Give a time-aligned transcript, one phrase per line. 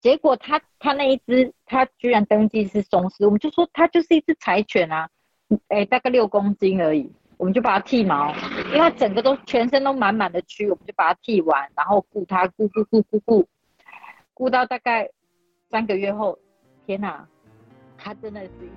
[0.00, 5.08] 结果他他那一只他居然登记是松狮，我们就说他就是一只柴犬啊，
[5.66, 8.32] 哎，大概六公斤而已，我们就把它剃毛，
[8.66, 13.44] 因为它整个都全身都满满的蛆，我们就把它剃完，然后顾它顾顾顾顾顾，
[14.34, 15.10] 顾到大概
[15.68, 16.38] 三个月后，
[16.86, 17.26] 天哪，
[17.96, 18.72] 它真的是一只。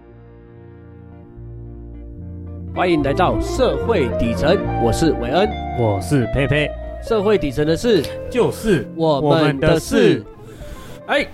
[2.75, 5.47] 欢迎来到社会底层，我是韦恩，
[5.79, 6.67] 我是佩佩，
[7.03, 10.25] 社会底层的事就是我们的事。
[11.11, 11.27] 哎，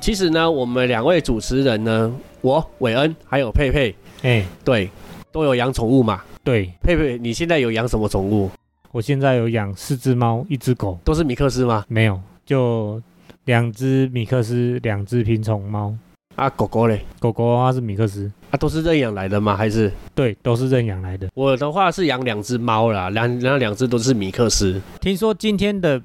[0.00, 2.10] 其实呢，我们两位主持人呢，
[2.40, 4.90] 我韦恩还有佩佩，哎，对，
[5.30, 6.22] 都有养宠物嘛。
[6.42, 8.50] 对，佩佩，你现在有养什么宠物？
[8.92, 11.84] 我现在有养四只猫，一只狗，都是米克斯吗？
[11.88, 12.98] 没有，就
[13.44, 15.94] 两只米克斯，两只品种猫。
[16.34, 17.04] 啊，狗狗嘞？
[17.18, 19.54] 狗狗它是米克斯，啊，都是认养来的吗？
[19.54, 19.92] 还是？
[20.14, 21.28] 对，都是认养来的。
[21.34, 24.80] 我的话是养两只猫啦，两那两只都是米克斯。
[25.02, 26.00] 听说今天的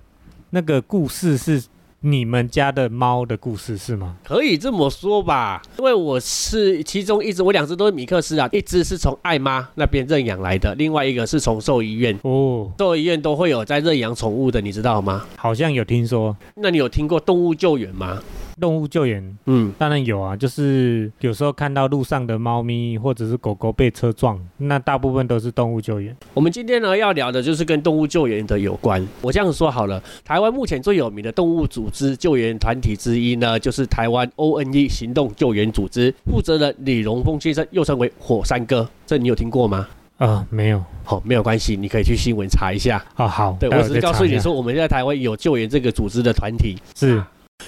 [0.49, 1.63] 那个故事是
[2.03, 4.17] 你们家的猫的故事是吗？
[4.23, 12.17] 可以这么说吧，因为我是其中一只，我两只都是米克斯啊，一只是从爱妈那边认养来的，另外一个是从兽医院。
[12.23, 15.27] 哦，兽医院都会有在认养宠物的，你知道吗？
[15.37, 16.35] 好像有听说。
[16.55, 18.19] 那你有听过动物救援吗？
[18.61, 26.15] 动物救援，嗯，当然有啊，就是有时候看到路上的猫咪或者是狗狗被车撞，那大部分都是动物救援。
[26.35, 29.05] 我们今天呢要聊的就是跟动物救援的有关。
[29.21, 39.87] 我这样说好了，台湾目前最有名的动物组织救援团体之一呢，就是台湾 ONE 行动救援组织，负责人李荣峰先生又称为火山哥，这你有听过吗？
[40.17, 43.03] 啊，没有，好，没有关系，你可以去新闻查一下。
[43.15, 47.19] 啊，好，对我只是告诉你说，我们在台湾有救援这个组织的团体是。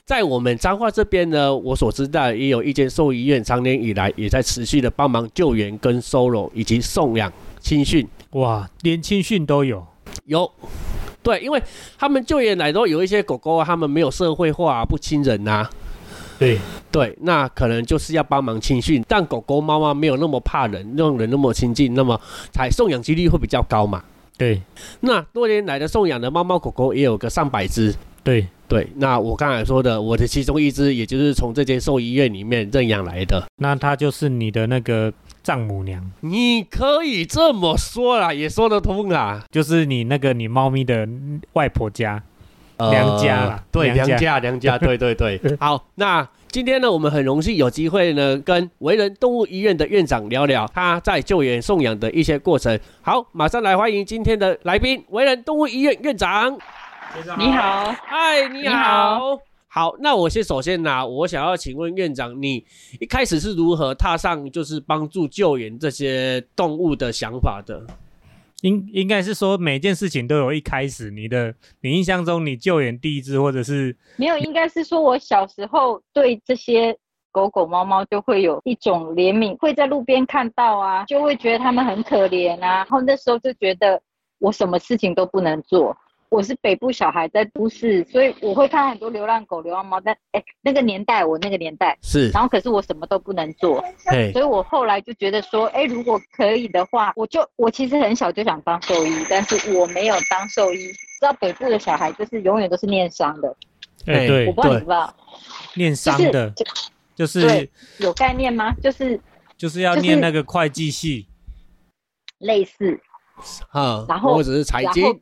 [0.05, 8.08] 在我们彰化这边呢，我所知道也有一间兽医院，常年以来也在持续的帮忙救援、跟收容以及送养亲训。
[8.31, 9.86] 哇，连亲训都有，
[10.25, 10.52] 有，
[11.21, 11.61] 对，因为
[11.97, 15.69] 他们救援来都有一些狗狗啊，他们没有社会化，不亲人呐。
[16.39, 16.58] 对
[16.91, 22.19] 对，那可能就是要帮忙亲训，但狗狗、猫猫没有那么怕人，让人那么亲近，那么
[22.52, 24.03] 才送养几率会比较高嘛。
[24.36, 24.61] 对，
[25.02, 27.93] 那多年来的送养的猫猫狗狗也有个上百只。
[28.23, 28.48] 对。
[28.73, 35.14] 对，那我刚才说的，我的其中一只，也就是从这间兽医院里面认养来的，那它就是你的那个
[35.44, 41.08] 丈母娘，你可以这么说啦，也说得通啦，就是你那个你猫咪的
[41.54, 42.23] 外婆家，
[42.80, 45.39] 娘家啦，对，娘家，娘家， 对对对。
[45.60, 52.80] 好，那今天呢，我们很荣幸有机会呢，跟为人动物医院的院长聊聊他在救援送养的一些过程。
[53.04, 56.58] 好，马上来欢迎今天的来宾，为人动物医院院长。
[57.38, 59.38] 你好，嗨，你好，
[59.68, 62.66] 好，那我先首先呢，我想要请问院长，你
[63.00, 67.86] 一开始是如何踏上就是帮助救援这些动物的想法的？
[68.62, 76.98] 应应该是说每件事情都有一开始，你的你印象中你救援第一只或者是没有，应该是说我小时候对这些
[77.32, 84.02] 狗狗猫猫就会有一种怜悯，会在路边看到啊，就会觉得它们很可怜啊，然后那时候就觉得
[84.40, 85.95] 我什么事情都不能做。
[86.33, 90.02] 我是北部小孩，在都市，所以我会看很多流浪狗、流浪猫。
[90.02, 93.80] 但哎，那个年代，我那个年代是，然后可是我什么都不能做，
[94.32, 100.88] 所以我后来就觉得说，哎，如果可以的话，我就我其实很小就想当兽医，但是我没有当兽医。
[100.88, 103.55] 知道北部的小孩就是永远都是念商的，
[104.08, 105.15] 哎，对，我不知道你知道，
[105.76, 106.52] 念商的，
[107.14, 107.70] 就是
[108.00, 108.73] 有概念吗？
[108.82, 109.21] 就是
[109.55, 111.27] 就是要念那个会计系，
[112.39, 113.00] 类似，
[113.70, 115.21] 啊，然后或者是财经。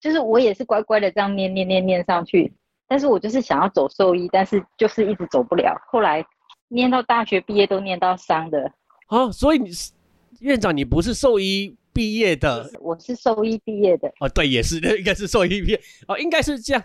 [0.00, 2.52] 就是我也是乖乖的这样念念念念上去，
[2.86, 5.76] 但是我就是想要走兽医，但是就是一直走不了。
[5.90, 6.24] 后来
[6.68, 8.70] 念到大学毕业都念到伤的
[9.06, 9.92] 啊，所以你是
[10.40, 16.82] 院长，你不是兽医毕业的，我是兽医毕业的哦，对，也是， 应该是兽医毕业哦，应该是这样。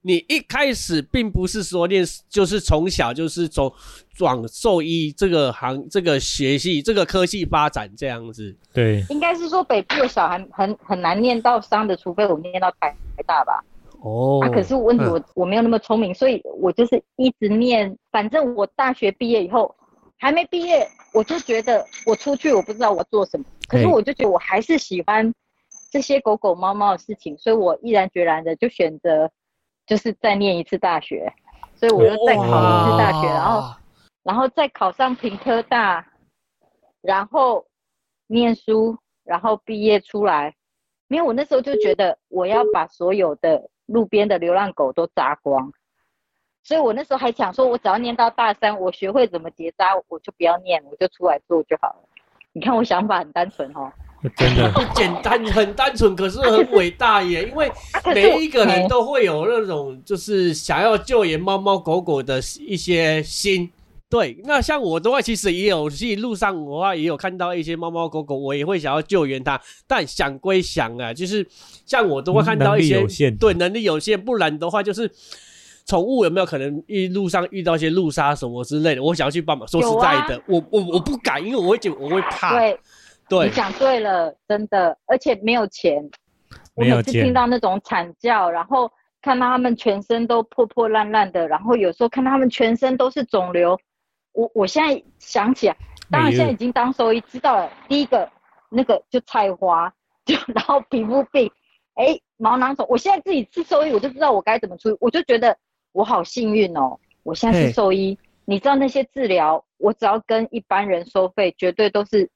[0.00, 3.70] 你一开始并不是说念，就是从小就是从
[4.14, 8.56] 转兽医这个行、这个学系、这个科技发展这样子。
[8.72, 13.60] 对，应该是说北部的小孩很很难念到商的，除非我念到台台大吧。
[14.00, 14.38] 哦。
[14.40, 17.94] 啊，可是问题我我没有那么聪明，所以我就是一直念。
[18.12, 19.74] 反正我大学毕业以后
[20.16, 25.34] 还没毕业，我就觉得我出去我不知道我做什么，可是我就觉得我还是喜欢
[25.90, 29.28] 这些狗狗猫猫的事情，所以我毅然决然的就选择。
[29.88, 31.32] 就是再念一次大学，
[31.74, 33.76] 所以我又再考一次大学，然后，
[34.22, 36.06] 然后再考上平科大，
[37.00, 37.66] 然后
[38.26, 40.54] 念书，然后毕业出来。
[41.08, 45.72] 因为我那时候就觉得我要把所有的路边的流浪狗都扎光，
[46.62, 52.08] 所以我那时候还想说，我只要念到大三，我学会怎么结扎，我就不要念，我就出来做就好了。
[52.52, 53.90] 你看我想法很单纯哦。
[54.36, 57.48] 真的，很简单，很单纯，可是很伟大耶！
[57.48, 57.70] 因为
[58.06, 63.70] 每一个人都会有那种就是想要救援猫猫狗狗的一些心。
[64.10, 69.60] 对，那像我的话，其实也有去路上的话，也有看到一些猫猫狗狗，我也会想要救援它。
[69.86, 71.46] 但想归想啊，就是
[71.86, 75.10] 像我都会看到一些， 对，能力有限，不然的话就是
[75.86, 79.68] 宠物有没有可能一路上遇到一些路杀什么之类的，我想要去帮忙。
[79.68, 82.58] 说实在的，我我我不敢，因为我会觉我会怕。
[82.58, 82.76] 对。
[83.28, 86.08] 对，你讲对了，真的，而且没有钱。
[86.74, 88.90] 我每次听到那种惨叫，然后
[89.20, 93.78] 看到他们全身都破破烂烂的，然后有时候看到他们全身都是肿瘤，
[94.32, 95.76] 我我现在想起来，
[96.10, 97.70] 当然现在已经当兽医知道了。
[97.88, 98.30] 第一个
[98.70, 99.92] 那个就菜花，
[100.24, 101.50] 就然后皮肤病，
[101.94, 102.86] 哎，毛囊肿。
[102.88, 105.56] 我现在自己是兽医，我就知道我该怎么处理，我就觉得
[105.92, 106.96] 我好幸运哦。
[107.24, 108.16] 我现在是兽医，
[108.46, 112.30] 你知道那些治疗，我只要跟一般人收费，绝对都是。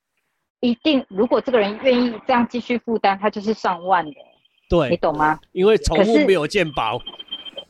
[0.62, 4.14] 一定，如果这个人愿意这样继续负担，他就是上万的。
[4.68, 5.38] 对，你懂吗？
[5.50, 7.02] 因为宠物没有健保。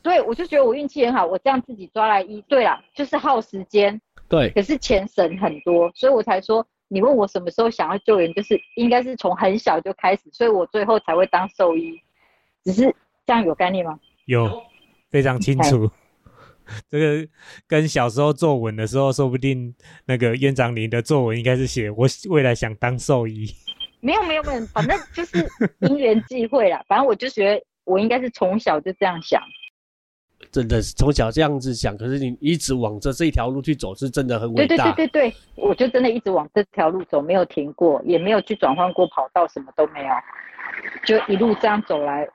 [0.03, 2.45] 对，我就觉得我运气很好，我这样自己抓来医。
[2.47, 3.99] 对啦，就是耗时间。
[4.29, 4.51] 对。
[4.51, 11.99] 可是钱省很多，所以我才说，你问我什么时候想要救人，就是应该是从很小就开始，所以我最后才会当兽医。
[12.63, 12.95] 只是
[13.27, 13.99] 这样有概念吗？
[14.27, 14.63] 有，
[15.11, 15.91] 非常清楚。
[16.89, 17.29] 这个
[17.67, 19.75] 跟小时候作文的时候，说不定
[20.07, 23.49] 那个院长您的作文应该是写我未来想当兽医。
[24.01, 25.49] 没有没有没有，反正就是
[25.81, 26.85] 因缘际会啦。
[26.89, 29.41] 反正我就觉得我应该是从小就这样想。
[30.51, 34.77] 真的是从小这样子想，可是你一直往着这一条路去走，是真的很伟大。
[34.77, 40.11] 对对对对对，我就真的一直往这条路走，没有停过，也没有去转换过跑道，什么都没有，
[41.07, 42.29] 就一路这样走来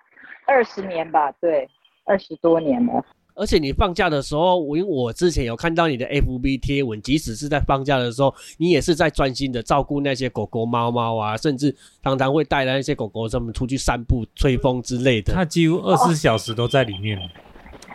[0.47, 1.69] 二十年吧，对，
[2.05, 3.05] 二十多年了。
[3.37, 11.73] 而且你放假的时候，我因为我之前有看到你的 FB 贴文，即使是在放假的时候，你也是在专心的照顾那些狗狗、猫猫啊，甚至
[12.03, 15.31] 常常会带那些狗狗他们出去散步、吹风之类的。
[15.31, 17.19] 他几乎二十四小时都在里面，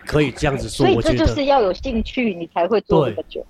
[0.06, 0.86] 可以这样子说。
[0.86, 3.44] 所以这就是要有兴趣，你才会做这么久。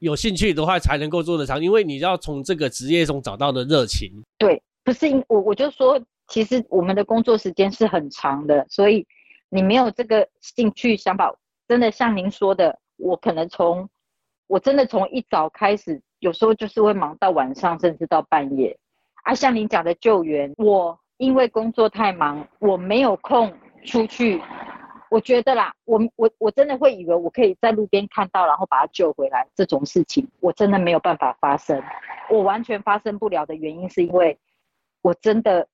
[0.00, 4.10] 有兴趣的话才能够做得长，因为你要从这个职业中找到的热情。
[4.36, 9.06] 对，不是因我我就说，其实我们的工作时间是很长的，所以。
[9.54, 11.32] 你没有这个兴趣想法，
[11.68, 13.88] 真的像您说的，我可能从
[14.48, 18.76] 我真的从一早开始，有时候就是会忙到晚上，甚至到半夜。
[19.22, 23.54] 啊，像您讲的救援，我因为工作太忙，我没有空
[23.84, 24.42] 出去。
[25.08, 31.80] 我觉得啦，我我我真的会以为我可以在路边看到，然后把他救回来这种事情，我真的没有办法发生。
[32.28, 34.36] 我完全发生不了的原因，是因为
[35.00, 35.68] 我真的。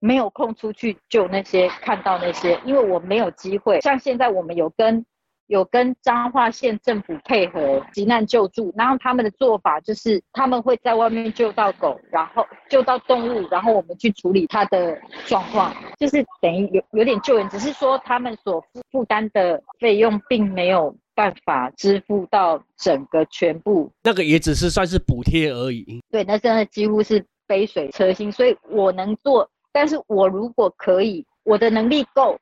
[0.00, 3.80] 没有空出去救那些看到那些，因为我没有机会。
[3.80, 5.04] 像现在我们有跟
[5.46, 26.02] 有跟彰化县政府配合急难救助，然后他们的做法就是他们会在外面救到狗，然后救到动物，然后我们去处理它的状况，就是等于有有点救援，只是说他们所负负担的费用并没有办法支付到整个全部，那个也只是算是补贴而已。
[26.10, 29.50] 对，那真的几乎是杯水车薪，所以我能做。
[29.72, 32.38] 但是我如果可以，我的能力够，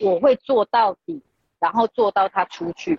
[0.00, 1.22] 我会做到底，
[1.58, 2.98] 然后做到他出去。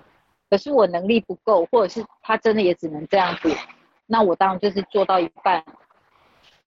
[0.50, 3.56] 可是我能力不够，或者是他真的也只能这样子，
[4.06, 5.64] 那我当然就是做到一半，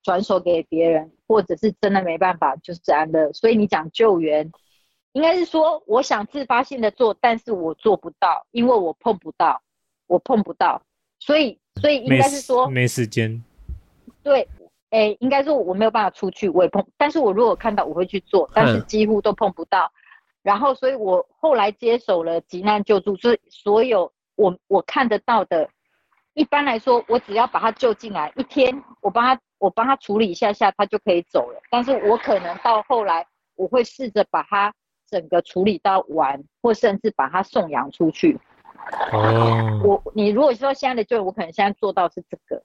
[0.02, 3.32] 转手给别人，或者是真的没办法，就是这样的。
[3.32, 4.50] 所以你讲救援，
[5.12, 9.60] 应该是说我想自发性的做，但是我做不到，因为我碰不到，
[10.06, 10.80] 我碰不到，
[11.18, 13.42] 所以所以应该是说没时间。
[14.22, 14.48] 对。
[14.94, 19.90] 哎，应该说我没有办法出去，我也碰，但是我如果看到，我会去做，但是几乎都碰不到。
[20.40, 25.68] 然后，所以我后来接手了急难救助，所以所有我我看得到的，
[26.34, 31.60] 一般来说，我只要把他救进来，一天我帮他我帮他处理一下下，他就可以走了。
[31.72, 34.72] 但是我可能到后来，我会试着把他
[35.08, 38.38] 整个处理到完，或甚至把他送养出去。
[39.10, 42.62] 哦，我你如果说现在的救援，我可能现在做到是这个。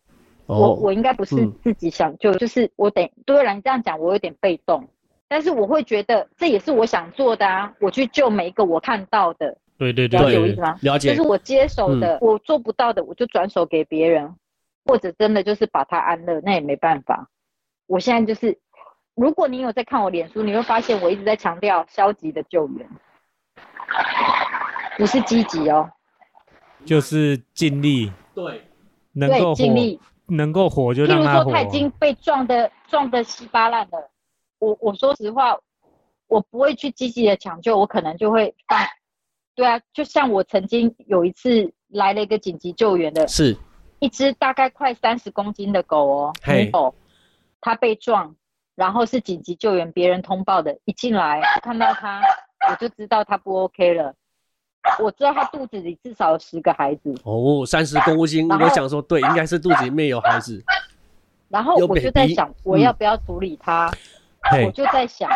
[0.50, 4.90] 我我应该不是自己想救，就是我得对然这样讲，我有点被动，
[5.28, 10.76] 但是我会觉得这也是我想做的啊，我去救每一个我看到的，对对对，了解我意思吗？
[10.82, 14.34] 了解，就是我接手的，我做不到的，我就转手给别人，
[14.86, 17.30] 或者真的就是把他安乐，那也没办法。
[17.86, 18.58] 我现在就是，
[19.14, 22.90] 如果你有在看我脸书，你会发现我一直在强调消极的救援，
[24.98, 25.92] 不是积极哦，
[26.86, 28.64] 就是尽力，对，
[29.14, 30.00] 能够尽力。
[30.30, 31.40] 能够活就让他活。
[31.40, 34.10] 譬如说他已经被撞的撞的稀巴烂了，
[34.60, 35.58] 我我说实话，
[36.28, 38.80] 我不会去积极的抢救，我可能就会放。
[39.56, 43.58] 对啊，就像我曾经有一次来了一个紧急救援的，是，
[44.00, 46.96] 一只大概快三十公斤的狗哦，黑狗，
[47.60, 48.34] 它被撞，
[48.76, 52.22] 然后是紧急救援，别人通报的，一进来看到它，
[52.70, 54.14] 我就知道它不 OK 了。
[55.00, 60.64] 我知道他肚子里至少有十个孩子，哦，三十公斤，我想说对，应该是肚子里面有孩子。
[61.48, 63.92] 然后我就在想，我嗯要不要处理他？
[64.66, 65.30] 我，就在想，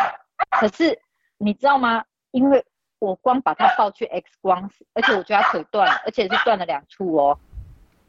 [0.60, 0.98] 可是
[1.38, 2.04] 你知道吗？
[2.30, 2.64] 因为
[2.98, 7.38] 我光把他抱去 X 光，而且我觉得他腿断了，而且是断了两处哦。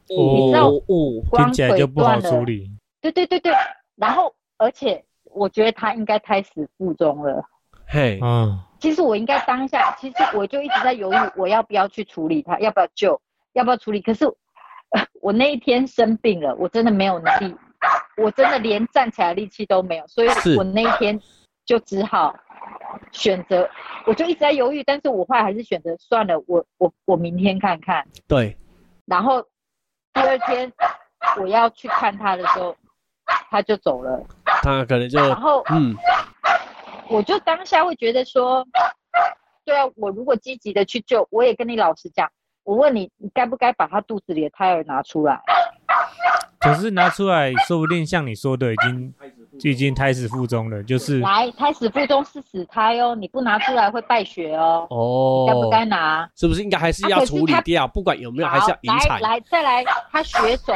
[0.08, 0.82] 你知道哦
[1.32, 2.70] 听起来就不好处理。
[3.00, 3.52] 对对对对，
[3.96, 7.44] 然后而且我觉得他应该胎死腹中了。
[7.86, 13.20] 嘿，嗯，其实我应该当下，其实我就一直在犹豫，我要不要去处理他，要不要救，
[13.52, 14.00] 要不要处理。
[14.00, 14.24] 可是、
[14.90, 17.56] 呃我那一天生病了，我真的没有能力，
[18.16, 21.20] 我真的连站起来力气都没有，所以我那一天
[21.64, 22.34] 就只好
[23.10, 23.68] 选择，
[24.06, 28.06] 我就一直在犹豫，但是我后来还是选择算了，我我我明天看看。
[28.28, 28.56] 对，
[29.04, 29.42] 然后
[30.12, 30.72] 第二天
[31.40, 32.76] 我要去看他的时候，
[33.50, 35.96] 他就走了，他可能就然后嗯，
[37.08, 38.66] 我就当下会觉得说，
[39.64, 42.30] 对啊，我如果积极的去救，我也跟你老实讲，
[42.64, 45.40] 我问你，你该不该把他肚子里的胎儿拿出来？
[46.58, 49.14] 可是拿出来，说不定像你说的，已经
[49.62, 56.28] 已经胎死腹中了，就是来，胎死腹中是死胎哦，你不拿出来会败血哦，哦该不哦，该拿？
[56.34, 57.86] 是不是应该还是要处理掉？
[57.86, 59.20] 不管有没有，还是要好，引产。
[59.20, 60.74] 来来，再来，他血肿，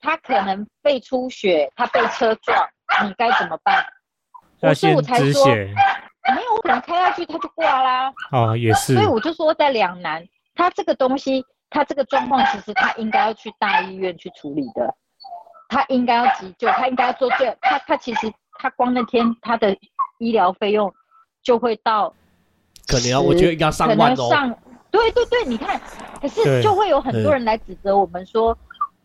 [0.00, 2.58] 他可能被出血，他被车撞，
[3.06, 3.84] 你该怎么办？
[4.62, 5.74] 要我所以先我才说，止血。
[6.28, 8.12] 没有，我可能开下去他就挂啦。
[8.30, 10.22] 哦，也是所以，我就说在两难，
[10.54, 14.94] 他这个东西，他这个状况，其实他应该要去大医院去处理的，
[15.68, 19.74] 他应该要急救，他应该要做最，他他其实他光那天他的
[20.18, 20.92] 医疗费用
[21.42, 22.14] 就会到
[22.86, 24.16] 可能要，我觉得应该上可万哦。
[24.16, 24.58] 能上，
[24.90, 25.80] 对对对，你看，
[26.20, 28.56] 可是就会有很多人来指责我们说，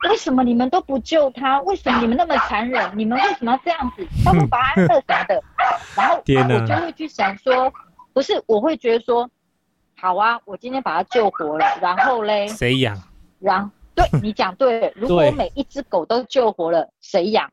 [0.10, 1.62] 为什么你们都不救他？
[1.62, 2.92] 为什么你们那么残忍？
[2.98, 4.08] 你们为什么要这样子？
[4.26, 5.44] 要不把他安乐什么的？
[5.96, 7.72] 然后我就会去想说，
[8.14, 9.30] 不是，我会觉得说，
[9.98, 13.02] 好啊，我今天把他救活了，然后嘞，谁养？
[13.40, 17.52] 然后对你讲对了，如果每一只狗都救活了，谁养？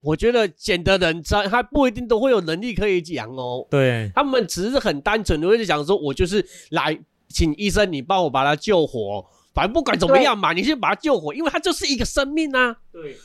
[0.00, 6.98] 我觉得捡的人他他不一定都会有能力可以养哦，对，他们只是很单纯的会讲说，我就是来
[7.28, 12.76] 请医生你帮我把他救活，反正不管怎么样嘛，你先把他救活，因为他就是一个生命啊。
[12.90, 13.16] 对，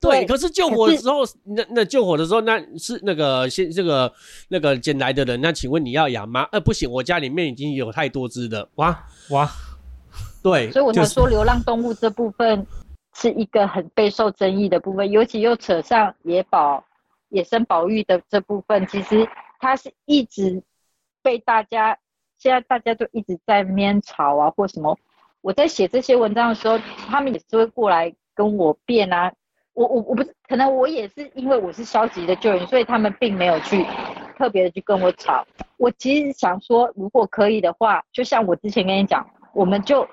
[0.00, 4.12] 对，可是救火的时候，那那救火的时候，那是那个先这个
[4.48, 6.48] 那个捡来的人，那请问你要养吗？
[6.52, 9.50] 呃，不行，我家里面已经有太多只了，哇，哇，
[10.42, 12.66] 对，所以我才就说流浪动物这部分
[13.14, 16.82] 是一个很备受争议的部分，尤其又扯上野保、
[17.28, 20.62] 野生保育的这部分，其实它是一直
[21.22, 21.98] 被大家
[22.38, 24.98] 现在大家都一直在面吵啊或什么。
[25.42, 26.78] 我在写这些文章的时候，
[27.08, 29.32] 他们也是会过来跟我辩啊。
[29.72, 33.86] 我我我不是，可能我也是因为我是消极的救援，所以他们并没有去
[34.36, 35.46] 特别的去跟我吵。
[35.78, 40.06] 我其实想说，如果可以的话，就像我之前跟你讲，我们就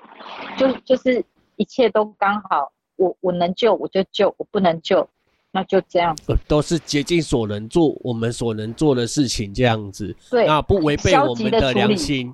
[0.56, 1.22] 就就是
[1.56, 5.06] 一切都刚好，我我能救我就救，我不能救
[5.50, 6.16] 那就这样。
[6.28, 12.32] 呃都是竭尽所能做我们所能做的事情，这样子，对那不违背消我们的良心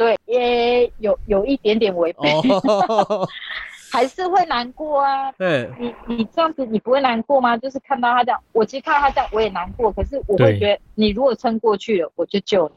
[0.00, 3.28] 对，也有有一点点违背，哦。
[3.92, 5.30] 还是会难过啊。
[5.32, 7.54] 对，你你这样子，你不会难过吗？
[7.58, 9.92] 就是看到他这样，我其实看到他这样，我也难过。
[9.92, 12.74] 可是我会对觉得，你如果撑过去了，我就救你；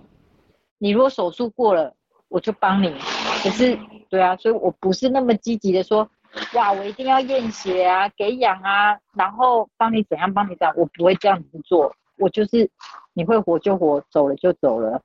[0.80, 1.94] 你如果手术过了，
[2.28, 2.94] 我就帮你。
[3.42, 6.10] 可是，对啊，所以我不是那么积极的说，
[6.56, 11.96] 哇，我一定要验血啊，给氧啊，然后帮你怎样，帮你怎样，我不会这样子做。
[12.18, 12.70] 我就是
[13.14, 15.02] 你会活就活，走了就走了。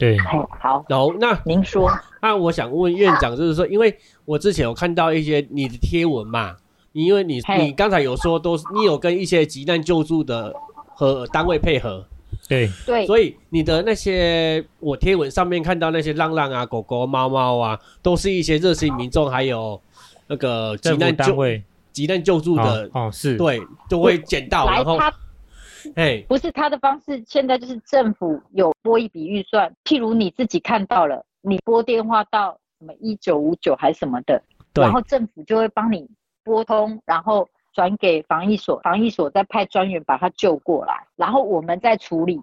[0.00, 1.90] 对，嘿，好，然后那您说，
[2.22, 6.56] 那我想问院长，就是说，因为我之前有看到一些你的贴文嘛，
[6.92, 10.54] 因为你你刚才有说都是你有跟一些急难救助的
[10.94, 12.02] 和单位配合，
[12.48, 19.78] 对，对，所以你的那些我贴文上面看到那些浪浪啊、狗狗、猫猫啊，都是一些热心民众，还有
[20.26, 21.62] 那个急难救单位。
[21.92, 25.12] 急难救助的哦，哦是，对，都会捡到，然后他
[25.94, 34.42] 哎，不是他的方式，现在就是政府有拨一笔预算，譬如你自己看到了，你拨电话到什么一九五九还是什么的，
[34.74, 36.08] 然后政府就会帮你
[36.44, 42.40] 拨通，然后转给防疫所，防疫所再派专员把他救过来，然后我们再处理。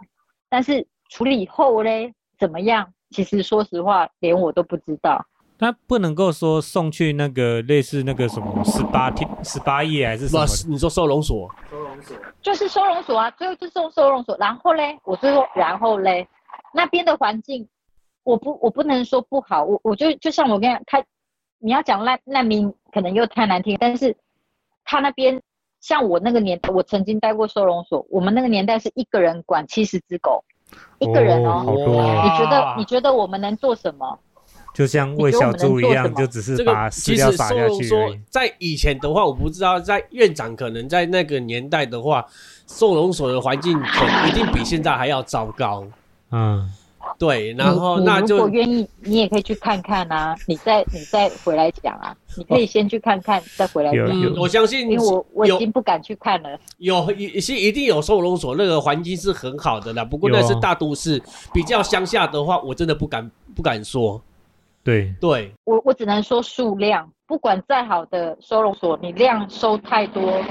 [0.49, 2.93] 但是处理后嘞怎么样？
[3.09, 5.25] 其实说实话，连我都不知道。
[5.59, 14.37] 那不能够说送去那个类似那个什么十八天、十八夜还是什么的，，你说收容所，收容所就是收容所啊，最后就送收容所。
[14.37, 16.27] 然后嘞，我最后，然后嘞，
[16.73, 17.67] 那边的环境，
[18.23, 21.03] 我不我不能说不好，我我就就像我跟你讲，他
[21.59, 24.15] 你要讲难难民可能又太难听，但是
[24.85, 25.41] 他那边
[25.81, 30.43] 像我那个年代，我曾经待过收容所，我们那个年代是一个人管七十只狗，
[30.99, 31.63] 一个人哦。
[31.65, 34.19] 好多哦你觉得你觉得我们能做什么？
[34.77, 38.19] 就像喂小猪一样，就只是把饲料撒下去而所已。
[38.29, 42.23] 在以前的话，我不知道，在院长可能在那个年代的话，
[42.67, 45.83] 收容所的环境可一定比现在还要糟糕。
[46.29, 46.71] 嗯，
[47.17, 54.05] 对，然后那就果愿意，你也可以去看看啊，你再你再回来讲啊，你可以先去看看，再回来讲。
[54.11, 56.49] 嗯，我相信因为我我已有经不敢去看了。
[56.77, 60.05] 有一是一定有收容所，那个环境是很好的啦。
[60.05, 61.19] 不过那是大都市，
[61.51, 64.21] 比较乡下的话，我真的不敢不敢说。
[64.87, 70.41] 对，对，我我只能说数量，不管再好的收容所，你量收太多，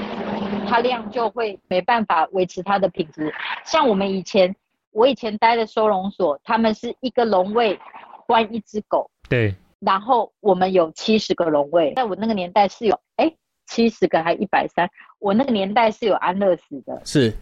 [0.67, 3.33] 它量就会没办法维持它的品质。
[3.65, 4.55] 像我们以前，
[4.91, 7.79] 我以前待的收容所，他们是一个笼位
[8.27, 13.33] 关一只狗，对，然后我们有七十个笼位，在我那个年代是有哎
[13.65, 17.33] 七十个还一百三，我那个年代是有安乐死的，是。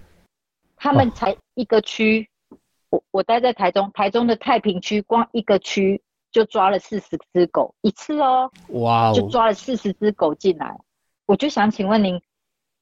[0.78, 2.30] 他们才一个区，
[2.90, 6.02] 我我待在台中，台中的太平区光一个区
[6.36, 10.78] 就抓了四十只狗一次哦，哇哦，就抓了四十只狗进来，
[11.26, 12.22] 我就想请问您，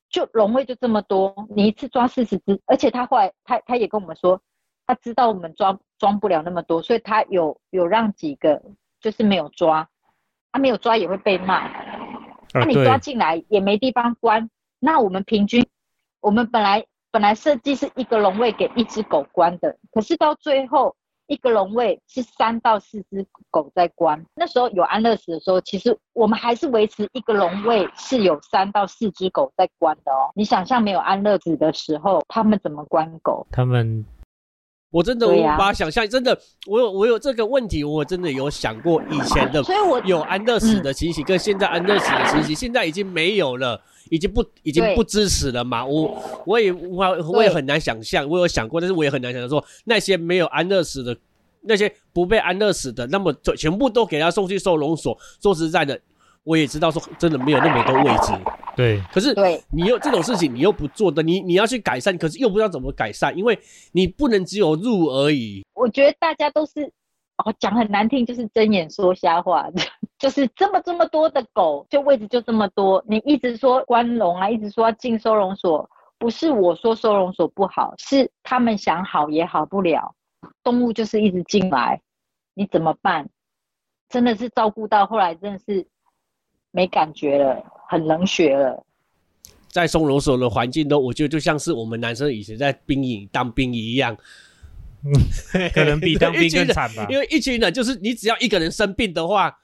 [0.10, 4.42] 就笼位就这么多，你一次抓四十只，而且他后来他他也跟我们说，
[4.88, 8.60] 他知道我们抓装不了那么多，所以他有有让几个
[9.00, 9.88] 就是没有抓，
[10.52, 11.70] 他、没有抓也会被骂，
[12.56, 15.64] 那、你抓，进来也没地方关，那我们平均，
[16.22, 20.96] 我们本来本来设计是一个笼位给一只狗关的，可是到最后
[21.28, 24.24] 一个笼位是三到四只狗在关。
[24.36, 30.32] 那时候有安乐死的时候，其实我们还是维持一个笼位是有三到四只狗在关的哦。
[30.36, 33.46] 你想象没有安乐死的时候，他们怎么关狗？
[33.52, 34.06] 他们
[34.92, 45.86] 我真的无法想象，真的，我有我有这个问题，我真的有想过以前的所以我有安乐死的情形，跟现在安乐死的情形，现在已经没有了，已经不已经不支持了嘛。
[45.86, 51.18] 我我也无法，我也很难想象，我有想过，但是我也很难想象说那些没有安乐死的，
[51.62, 55.18] 那些不被安乐死的，那么就全部都给他送去收容所。
[55.42, 56.00] 说实在的，
[56.44, 58.34] 我也知道说真的没有那么多位置，
[58.76, 63.58] 对可是对你又这种事情你又不做的，你你要去改善，可是又不知道怎么改善，因为
[63.92, 65.64] 你不能只有入而已。
[65.74, 66.92] 我觉得大家都是
[67.38, 69.68] 哦，讲很难听，就是睁眼说瞎话，
[70.24, 80.16] 就是这么这么多的狗，就位置就这么多，你一直说关笼啊，一直说要进收容所，不是我说收容所不好，是他们想好也好不了，
[80.64, 82.00] 动物就是一直进来，
[82.54, 83.28] 你怎么办？
[84.08, 85.86] 真的是照顾到后来，真的是
[86.72, 88.82] 没感觉了，很冷血了。
[89.68, 94.16] 在收容所的环境都，我觉得就像是我们男生以前在兵营当兵一样，
[95.74, 97.06] 可能比当兵更惨吧。
[97.12, 99.60] 因为一群人就是你只要一个人生病的话，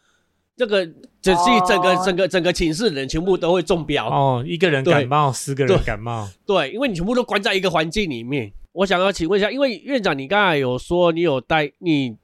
[0.60, 0.86] 这个
[1.22, 2.04] 这是整个、哦。
[2.06, 4.10] 整个整个寝室的人全部都会中标。
[4.10, 8.52] 哦，一个人感冒，十个人感冒，对，因为你全部都关在一个环境里面。
[8.74, 12.16] 我想要请问一下，因为院长你刚才有说你有待，你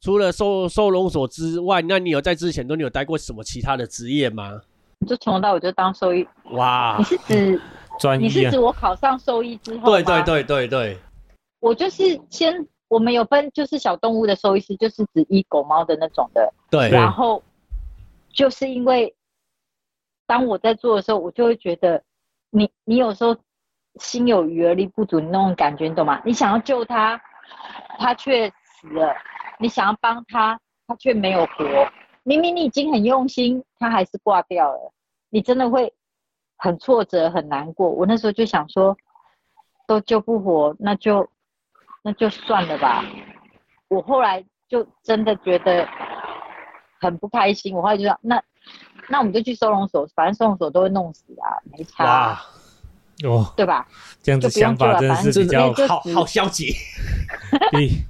[0.00, 4.60] 除了收收容所之外，那你有在之前都你有待过什么其他的职业吗？
[5.06, 6.96] 就从头到尾就当兽医，哇。
[6.98, 7.60] 你，是指
[7.98, 8.26] 专业。
[8.26, 10.98] 啊你是指，我考上兽医之后对对对对对，
[11.60, 16.52] 我就是先，我们有分就是小动物的兽医师，就是指医狗猫的那种的。
[16.70, 16.90] 对。
[16.90, 16.98] 对。
[16.98, 17.42] 然后
[18.32, 19.14] 就是因为
[20.26, 22.02] 当我在做的时候，我就会觉得
[22.50, 23.36] 你你有时候
[23.96, 26.20] 心有余而力不足，那种感觉你懂吗？
[26.24, 27.20] 你想要救他，
[27.98, 29.12] 他却死了；
[29.58, 31.64] 你想要帮他，他却没有活。
[32.22, 34.92] 明明你已经很用心，他还是挂掉了，
[35.30, 35.92] 你真的会
[36.56, 37.88] 很挫折、很难过。
[37.88, 38.96] 我那时候就想说，
[39.86, 41.28] 都救不活，那就
[42.02, 43.02] 那就算了吧。
[43.88, 45.88] 我后来就真的觉得
[47.00, 48.42] 很不开心，我后来就说，那
[49.08, 52.42] 那我们就去收容所，反正收容所都会弄死啊，没差哇啊，，
[53.24, 53.86] 哦，对吧？
[54.22, 56.72] 这样子想法真的是真比较就好死好消极。
[57.72, 58.04] 比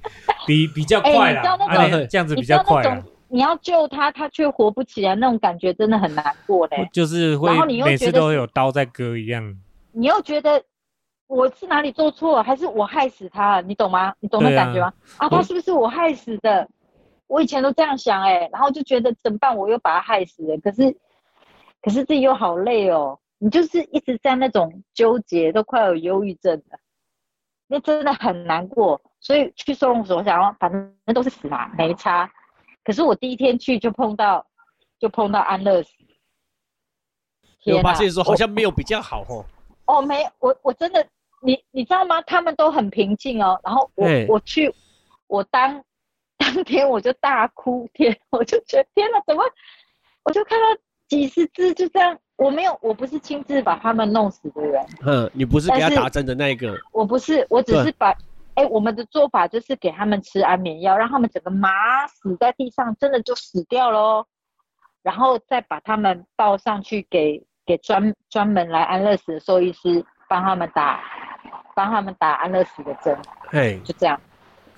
[0.45, 6.89] 比比较哎快啦，你知道那啊这样子比你知道较快啦那种，你要救他，他却活不起来，那种感觉真的很难过嘞。
[6.91, 9.55] 就是会然后你又每次都觉得是有刀在割一样，
[9.91, 10.61] 你又觉得
[11.27, 13.61] 我是哪里做错了，还是我害死他了？
[13.61, 14.13] 你懂吗？
[14.19, 14.91] 你懂那感觉吗？
[15.17, 16.67] 啊，他是不是我害死的？
[17.29, 19.55] 我以前都这样想哎、然后就觉得怎么办？
[19.55, 20.91] 我又把他害死了，可是
[21.81, 26.79] 可是自己又好累哦，你就是一直在那种纠结，都快有忧郁症了，
[27.67, 28.99] 那真的很难过。
[29.21, 32.29] 所以去收容所想要，反正都是死嘛，没差。
[32.83, 34.45] 可是我第一天去就碰到，
[34.97, 35.91] 就碰到安乐死。
[37.65, 39.45] 有发现说好像没有比较好哦。
[39.85, 41.05] 哦，没，我我真的，
[41.41, 42.21] 你你知道吗？
[42.23, 43.59] 他们都很平静哦。
[43.63, 44.73] 然后我嘿我去，
[45.27, 45.83] 我当
[46.53, 49.43] 当天我就大哭，天，我就觉得天哪，怎么？
[50.23, 50.65] 我就看到
[51.07, 58.15] 几十只就这样，我没有，我不是亲自把他们弄死的人，哼，你不是给他打针的那一个，我不是，我只是把，
[58.55, 64.25] 哎，我们的做法就是给他们吃安眠药，让他们整个麻死在地上，真的就死掉喽，
[65.03, 71.01] 然后再把他们抱上去给给专专门来安乐死的兽医师帮他们打，
[71.75, 73.17] 帮他们打安乐死的针，
[73.49, 74.19] 嘿，就这样，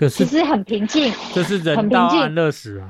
[0.01, 2.17] 可是其实很平静，这是人很平静。
[2.17, 2.89] 道安乐死啊，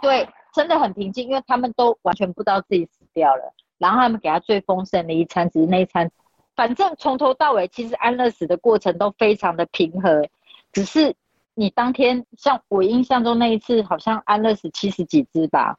[0.00, 0.24] 对，
[0.54, 6.08] 真的很平静，因为他们都完全不知道自己死掉了，然后他们给他最丰盛的一餐，只是那一餐，
[6.54, 10.24] 反正从头到尾，其实安乐死的过程都非常的平和，
[10.72, 11.12] 只是
[11.56, 15.76] 你当天，像我印象中那一次，好像安乐死七十几只吧，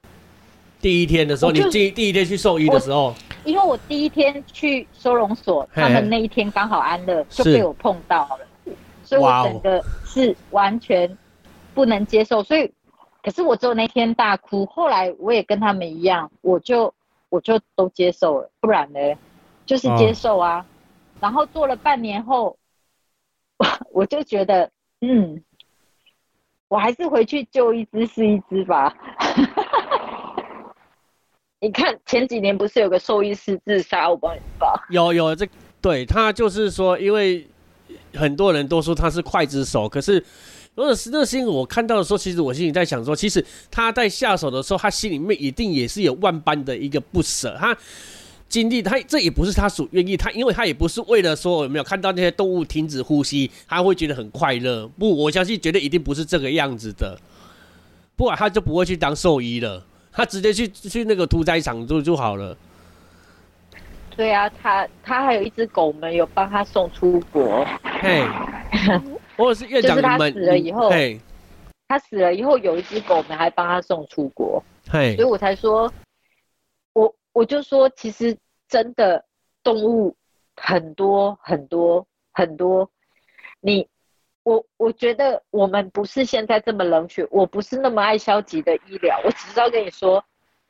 [0.82, 8.40] 第一天的时候，你第第一天去兽医的时候，因为我第一天去收容所，他们那一天刚好安乐，就被我碰到了，
[9.10, 11.18] 所以我整个是完全
[11.74, 12.72] 不能接受，所以
[13.24, 16.94] 可是我只有那天大哭，后来我也跟他们一样，我就
[17.30, 19.00] 我就都接受了，不然呢，
[19.66, 20.64] 就是接受啊。
[21.20, 22.56] 然后做了半年后，
[23.92, 24.70] 我就觉得，
[25.02, 25.44] 嗯，
[26.68, 28.96] 我还是回去救一只是一只吧。
[31.60, 34.80] 你看前几年不是有个兽医师自杀，我帮你报。
[34.92, 35.50] 有有这
[35.82, 37.48] 对他就是说，因为
[38.14, 40.24] 很多人都说他是刽子手，可是
[40.76, 47.78] 如果是那是因为我看到的时候，其实我心里在想说，其实他在下手的时候，他心里面一定也是有万般的一个不舍，他。
[48.48, 54.88] 经历他这也不是他所愿意，他因为他也不是为了说有没有看到那些动物停止呼吸，他会觉得很快乐。
[54.98, 57.16] 不，我相信绝对一定不是这个样子的，
[58.16, 62.58] 不然他就不会去当兽医了，他直接去去那个屠宰场就就好了。
[64.20, 67.66] 对啊，他他还有一只狗，我们有帮他送出国。
[68.02, 68.22] 嘿，
[69.38, 71.18] 或者是院长就是他死了以后嘿，
[71.88, 75.16] 他死了以后，有一只狗，我们还帮他送出国，嘿。
[75.16, 75.90] 所以，我才说，
[76.92, 78.36] 我我就说，其实
[78.68, 79.24] 真的
[79.64, 80.14] 动物
[80.58, 82.92] 很多很多很多，
[83.62, 83.88] 你
[84.44, 90.22] 我我觉得我们不是现在这么冷血，我不是那么爱消极的医疗，我只是要跟你说，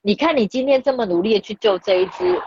[0.03, 2.39] 你看你今天这么努力的去救这一只，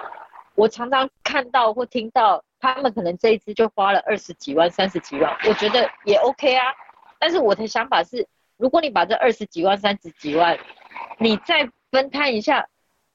[0.55, 6.67] 我常常看到或听到他们可能这一只就花了二十几万、三十几万，我觉得也 OK 啊。
[7.19, 10.59] 但是我的想法是，如果你把这二十几万、三十几万，
[11.19, 12.69] 你再分摊一下，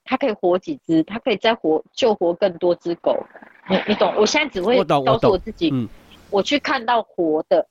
[0.03, 3.25] 它可以活几只，它可以再活救活更多只狗。
[3.69, 4.13] 你你懂？
[4.15, 5.87] 我现在只会告诉我自己，嗯
[6.29, 7.67] 我去看到活的，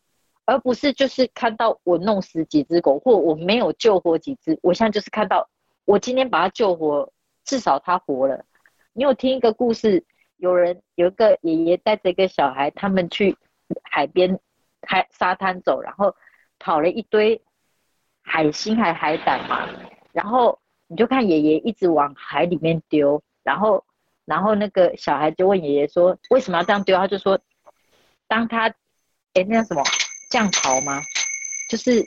[0.47, 4.59] 而不是就是看到我弄死几只狗，或我没有救活几只。
[4.63, 5.49] 我现在就是看到
[5.85, 7.11] 我今天把它救活，
[7.45, 8.45] 至少它活了。
[8.97, 10.03] 你有听一个故事？
[10.39, 13.37] 有人有一个爷爷带着一个小孩，他们去
[13.83, 14.41] 海边
[14.81, 16.17] 海沙滩走，然后
[16.59, 17.43] 跑了一堆
[18.23, 19.69] 海星还海胆嘛，
[20.13, 23.85] 然后你就看爷爷一直往海里面丢，然后
[24.25, 26.97] 然后那个小孩就问爷爷说为什么要这样丢？
[26.97, 27.39] 他就说，
[28.27, 28.69] 当他
[29.35, 29.83] 哎那叫什么
[30.31, 31.03] 降潮吗？
[31.69, 32.03] 就是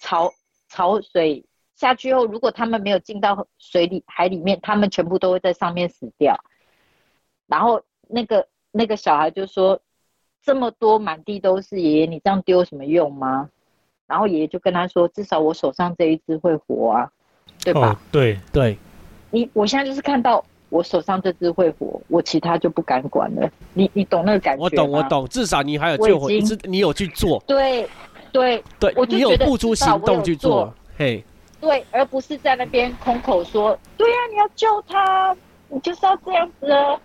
[0.00, 0.32] 潮
[0.68, 1.44] 潮水
[1.80, 6.38] 下去后，如果他们没有进到水里海里面，他们全部都会在上面死掉。
[7.46, 9.80] 然后那个那个小孩就说
[10.44, 13.48] ：“这么多满地都是，爷爷你这样丢有什么用吗？”
[14.06, 17.10] 然后爷爷就跟他说：“至少我手上这一只会活啊，
[17.64, 17.92] 对吧？
[17.92, 18.76] 哦，对，对，
[19.30, 23.50] 你我现在就是看到我手上这只会活，我其他就不敢管了。
[23.72, 25.02] 你你懂那个感觉我懂，我。
[25.04, 26.28] 懂，至少你还有救活，
[26.64, 27.88] 你有去做，对
[28.30, 31.24] 对对我，就你有付出行动去做，嘿，
[31.60, 35.36] 对，而不是在那边空口说：“对呀、你要救他，
[35.68, 36.98] 你就是要这样子啊。”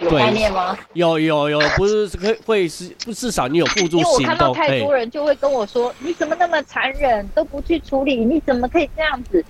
[0.00, 0.78] 有概念吗？
[0.94, 8.24] 有有有，不是会会是，不至少你有付诸因为我，看到太，多人就会跟我说：“你怎么那么残忍，都不去处理？
[8.24, 9.44] 你怎么可以这样子？”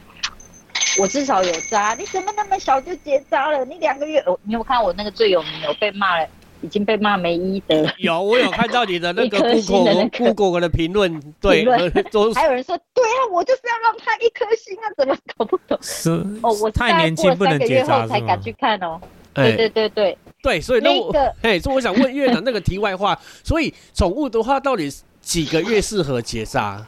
[0.99, 3.64] 我至少有渣，你怎么那么小就结扎了？
[3.64, 6.27] 你两个月，哦，你有看我那个最有名的，我被骂了，
[6.62, 7.85] 已经被骂没医德。
[7.98, 11.64] 有我有看到你的那个 一颗星的 Google 那个 Google 的评论，对
[12.35, 16.11] 还有人说：“对啊，我就是要让他一颗星啊，怎么搞不懂是？”
[16.42, 18.40] 哦，我太年轻不能结扎是月后才敢？
[18.40, 19.01] 去看哦。
[19.35, 24.90] 对哎对对对，对，所以那我那个 哎，所以我想问院长那个题外话，所以宠物的话，到底
[25.22, 26.87] 几个月适合结扎？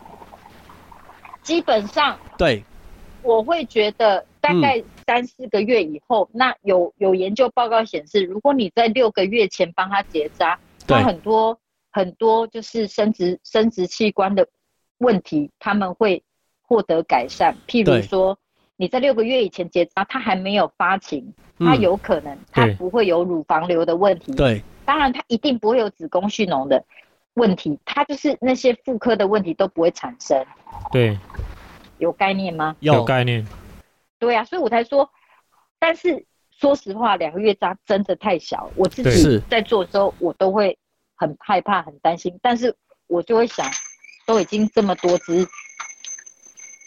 [1.42, 2.62] 基本上对，
[3.22, 11.58] 我会觉得大概三四个月以后，那有有研究报告显示，如果你在六个月前帮他结扎，那很多
[11.90, 14.46] 很多就是生殖生殖器官的
[14.98, 16.22] 问题，他们会
[16.62, 17.54] 获得改善。
[17.66, 18.38] 譬如对说，
[18.76, 24.32] 你在六个月以前结扎，他还没有发情，它嗯有可能他不会有乳房瘤的问题。
[24.32, 26.84] 对当然，他一定不会有子宫蓄脓的
[27.34, 30.44] 问题，他就是那些妇科的问题都不会产生。
[30.92, 31.18] 对，
[31.98, 32.76] 有概念吗？
[32.80, 33.46] 有有概念。
[34.24, 35.10] 对啊，所以我才说，
[35.78, 40.78] 但是说实话，两个月扎真的太小，我自己在做的时候，我都会
[41.14, 42.74] 很害怕、很担心，但是
[43.06, 43.70] 我就会想，
[44.24, 45.46] 都已经这么多只，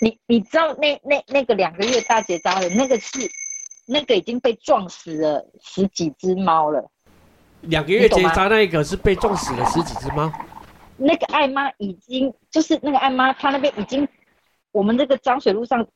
[0.02, 3.20] 你你知道那那那个两个月大结扎的那个是
[3.86, 6.90] 那个已经被撞死了十几只猫了。
[7.62, 10.32] 两个月结扎那一个是被撞死了十几只猫，
[10.98, 14.08] 那个艾妈已经就是那个艾妈，她那边已经，
[14.72, 15.88] 我们这个脏水路上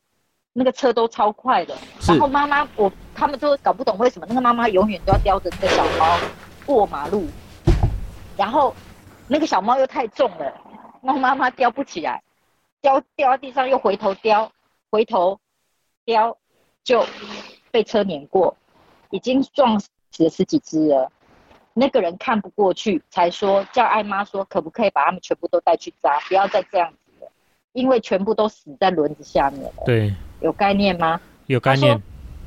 [0.53, 1.75] 那个车都超快的，
[2.07, 6.17] 然后妈妈我他们都搞不懂为什么那个妈妈永远都要叼着那个小猫
[6.65, 7.25] 过马路，
[8.35, 8.75] 然后
[9.27, 10.53] 那个小猫又太重了，
[11.01, 12.21] 那妈妈叼不起来，
[12.81, 14.51] 叼掉到地上又回头叼，
[14.89, 15.39] 回头
[16.03, 16.37] 叼
[16.83, 17.05] 就
[17.71, 18.57] 被车碾过，
[19.09, 19.89] 已经撞死
[20.23, 21.09] 了十几只了。
[21.73, 27.31] 那个人看不过去，才说叫艾妈说可不可以把他们全部都带去扎，不要再这样子了，
[27.71, 31.21] 因为全部都死在轮子下面了，对，有概念吗？
[31.47, 32.01] 有概念，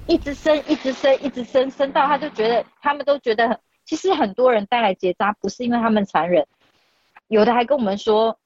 [0.06, 6.46] 一直升，一直升，一直升，升到他就觉得，他们都觉得很，其实很多人带来结扎不是因为他们残忍，
[7.28, 8.38] 有的还跟我们说，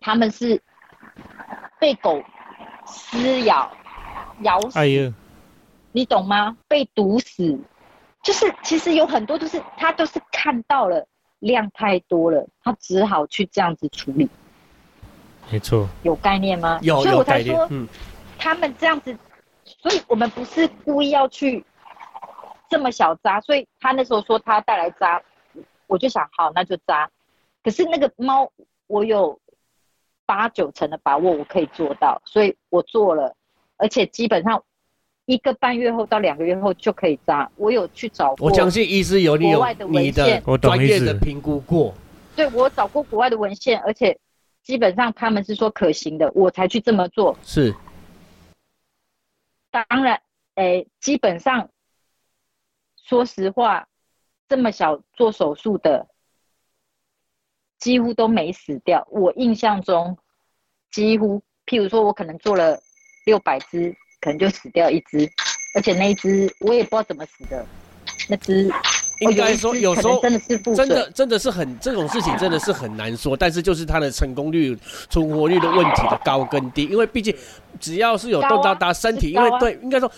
[0.00, 0.60] 他们是
[1.78, 2.22] 被狗
[2.86, 3.70] 撕咬、
[4.40, 5.12] 咬死，哎呀，
[5.92, 6.56] 你懂吗？
[6.66, 7.58] 被毒死，
[8.22, 11.06] 就是其实有很多都是他都是看到了
[11.40, 14.28] 量太多了，他只好去这样子处理，
[15.50, 16.78] 没错，有概念吗？
[16.82, 17.88] 有所以有概念我才说，嗯，
[18.38, 19.16] 他们这样子，
[19.64, 21.64] 所以我们不是故意要去
[22.70, 25.20] 这么小扎，所以他那时候说他带来扎，
[25.86, 27.10] 我就想好那就扎。
[27.62, 28.50] 可是那个猫，
[28.86, 29.38] 我有
[30.24, 33.34] 八九成的把握我可以做到，所以我做了，
[33.76, 34.62] 而且基本上
[35.26, 37.50] 一个半月后到两个月后就可以扎。
[37.56, 41.92] 我有去找过，我相信医师有你有国外的文你的献我懂专业的评估过，
[42.36, 44.16] 对我找过国外的文献，而且
[44.62, 47.36] 基本上他们是说可行的，我才去这么做。
[47.42, 47.74] 是
[49.70, 50.22] 当然，
[50.54, 51.70] 诶，基本上，
[52.96, 53.88] 说实话，
[54.48, 56.08] 这么小做手术的，
[57.78, 59.06] 几乎都没死掉。
[59.10, 60.18] 我印象中，
[60.90, 62.80] 几乎，譬如说，我可能做了
[63.26, 65.30] 六百只，可能就死掉一只，
[65.74, 67.64] 而且那一只我也不知道怎么死的，
[68.28, 68.70] 那只
[69.20, 74.76] 应该说哦有有时候真的是腹水真的真的是很这种事情真的是很难说，但是就是它的成功率、
[75.10, 77.34] 存活率的问题的高跟低，因为毕竟
[77.80, 80.10] 只要是有动到他身体，因为对应该说。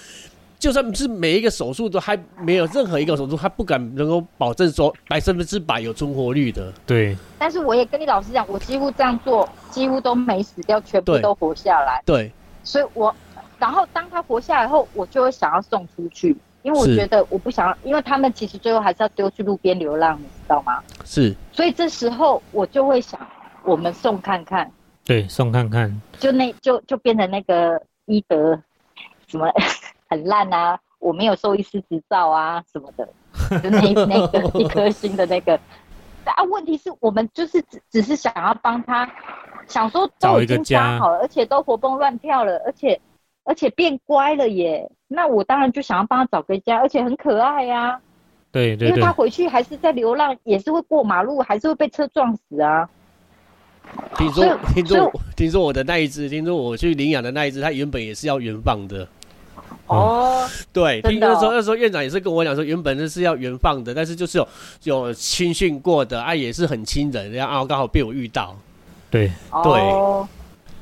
[0.59, 6.71] 就算是每一个手术都还没有任何一个手术，他不敢能够保证说百分之百有存活率的。
[6.85, 12.03] 对，但是我也跟你老实讲，我几乎这样做，几乎都没死掉，全部都活下来。
[12.05, 12.31] 对，
[12.63, 13.17] 所以我，
[13.59, 20.83] 然后当他活下来后，我就会想要送出去，因为我是觉得我不想要，因为他们其实最后还是要丢去路边流浪，你知道吗？
[21.05, 23.21] 是所以这时候我就会想，
[23.65, 24.71] 我们送看看，
[25.05, 28.61] 对，送看看，就那就就变成那个医德
[29.27, 29.51] 什么
[30.09, 33.09] 很烂啊，我没有兽医师执照啊什么的，
[33.63, 35.59] 就那那个 一颗星的那个。
[36.25, 39.11] 啊，问题是我们就是只只是想要帮他，
[39.67, 43.01] 想说都已经扎好了，而且都活蹦乱跳了，而且
[43.43, 44.89] 而且变乖了耶。
[45.13, 48.01] 那我当然就想要帮他找个家，而且很可爱呀、
[48.53, 52.89] 对对对因为他，回去还是在流浪，也是会过马路，还是会被车撞死啊。
[54.17, 59.09] 听说听说听说我的那一只，听说我去领养的那一只，它原本也是要原放的。
[59.89, 64.49] 哦， 对，听那时候那时候院长也是跟我讲说，原本是要原放的，但是就是有
[64.85, 68.55] 有亲训过的啊，也是很亲人，然后刚好被我遇到。
[69.11, 70.29] 对，哦，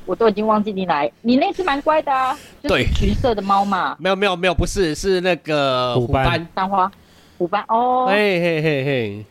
[0.09, 2.85] 我都已经忘记你来，你那只蛮乖的啊，就是对。
[2.95, 6.47] 橘色的猫嘛，没有没有没有，不是是那个虎斑。
[6.55, 6.91] 三花。
[7.37, 9.25] 虎斑哦，嘿嘿嘿嘿，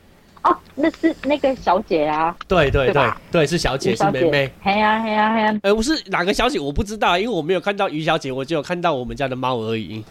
[0.45, 10.05] 哦，那是那个小姐啊，对对对对，是小姐是妹妹。，嘿呀嘿呀嘿呀，哎，不是哪个小姐我不知道，因为我没有看到于小姐，我只有看到我们家的猫而已。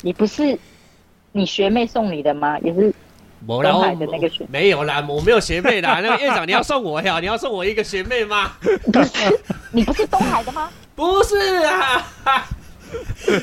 [0.00, 0.58] 你不是
[1.32, 2.58] 你学妹送你的吗？
[2.60, 2.90] 也是
[3.46, 6.00] 没啦，我海的那个学没有啦，我没有学妹啦。
[6.04, 7.18] 那个院长，你要送我呀？
[7.20, 8.52] 你要送我一个学妹吗？
[8.92, 9.40] 不是
[9.72, 10.68] 你不是东海的吗？
[10.94, 12.06] 不是啊，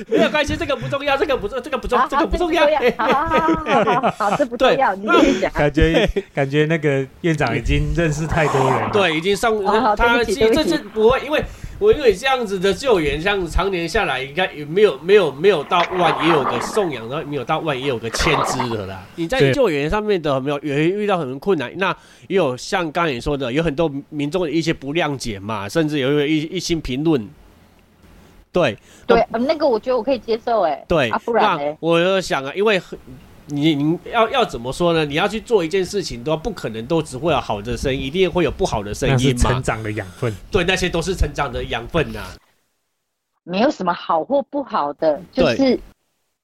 [0.07, 2.67] 没有关系，这个不重要，这个不重，这个不重好，这个不重要。
[2.97, 5.07] 好好好好好好，这不重要，你。
[5.53, 11.43] 感觉感觉那个院长已经认识太多人了，对，已经上好好他对不起对不起这次不会，因为
[11.79, 19.03] 我因为这样子的救援，像常年下来，应该也没有没有没有到万，也有个送养，然后没有到万，也有个千只的啦。
[19.15, 21.71] 你在救援上面的有没有也会遇到很多困难？
[21.77, 21.95] 那
[22.27, 27.27] 也有像刚才你说的，有很多民众的一些不谅解嘛，甚至有一一些评论。
[28.51, 31.77] 对对，呃那个我觉得我可以接受，哎，对，啊，不然？
[31.79, 32.97] 我就想啊，因为很
[33.47, 35.05] 你你要要怎么说呢？
[35.05, 39.63] 你要去做一件事情，都不可能都只会有好的声音，一定会有不好的声那是音嘛成。
[39.63, 40.33] 长的养分。
[40.51, 42.25] 对，那些都是成长的养分呐、
[43.43, 45.79] 没有什么好或不好的，就是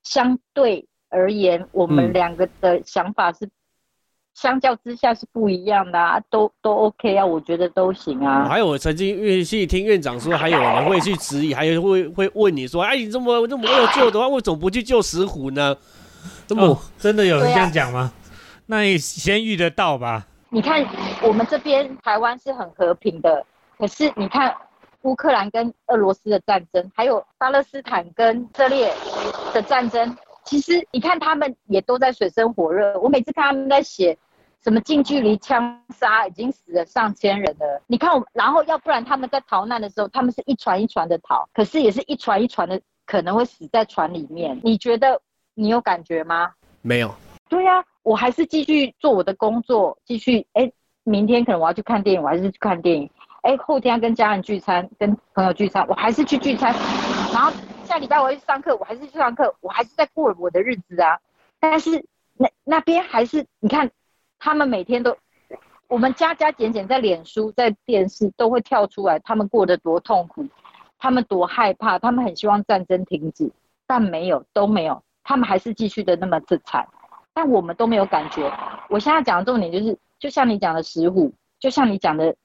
[0.04, 3.50] 相对而言，我们嗯两个的想法是
[4.34, 8.48] 相较之下是不一样的啊，都都 OK 啊，我觉得都行啊。
[8.48, 15.76] 还有我曾经院去听院长说，还有人会去质疑，还有会会问你说，哎，你这么这么恶救的话，为什么不去救石虎呢？
[16.48, 18.12] 这么、哦，真的有人这样讲吗？
[18.66, 20.26] 那你先遇得到吧？
[20.50, 20.86] 你看
[21.22, 23.46] 我们这边台湾是很和平的，
[23.78, 24.56] 可是你看
[25.02, 28.94] 乌克兰跟俄罗斯的战争，还有巴勒斯坦跟以色列
[29.54, 32.98] 的战争，其实你看他们也都在水深火热。
[33.00, 34.18] 我每次看他们在写
[34.64, 37.82] 什么近距离枪杀，已经死了上千人了。
[37.88, 44.58] 你看我，然后要不然他们在逃难的时候，他们是一船一船的逃，可是也是一船一船的可能会死在船里面。
[44.64, 45.20] 你觉得
[45.56, 46.54] 你有感觉吗？
[46.82, 47.14] 没有，
[47.50, 50.72] 对呀、我还是继续做我的工作，继续哎，
[51.04, 53.10] 明天可能我要去看电影，我还是去看电影。
[53.42, 56.74] 哎，后天要跟家人聚餐，跟朋友聚餐，我还是去聚餐。
[57.34, 57.52] 然后
[57.84, 61.20] 下礼拜我要去上课，我还是去上课，我还是在过我的日子啊。
[61.60, 62.06] 但是
[62.38, 63.92] 那那边还是你看，
[64.40, 65.16] 他们每天都，
[65.88, 70.46] 我们加加减减在脸书、在电视都会跳出来，他们过得多痛苦，
[70.98, 73.52] 他们多害怕，他们很希望战争停止，
[73.86, 76.88] 但没有，都没有，他们还是继续的那么自惨。
[77.34, 78.52] 但我们都没有感觉。
[78.90, 82.36] 我现在讲的重点就是，就像你讲的石虎，就像你讲的，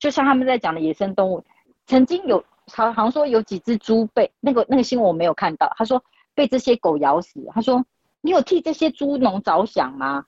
[0.00, 1.44] 就像他们在讲的野生动物，
[1.86, 6.02] 曾经有好像说有几只猪被那个那个新闻我没有看到，他说
[6.34, 7.46] 被这些狗咬死。
[7.52, 7.84] 他说
[8.22, 10.24] 你有替这些猪农着想吗？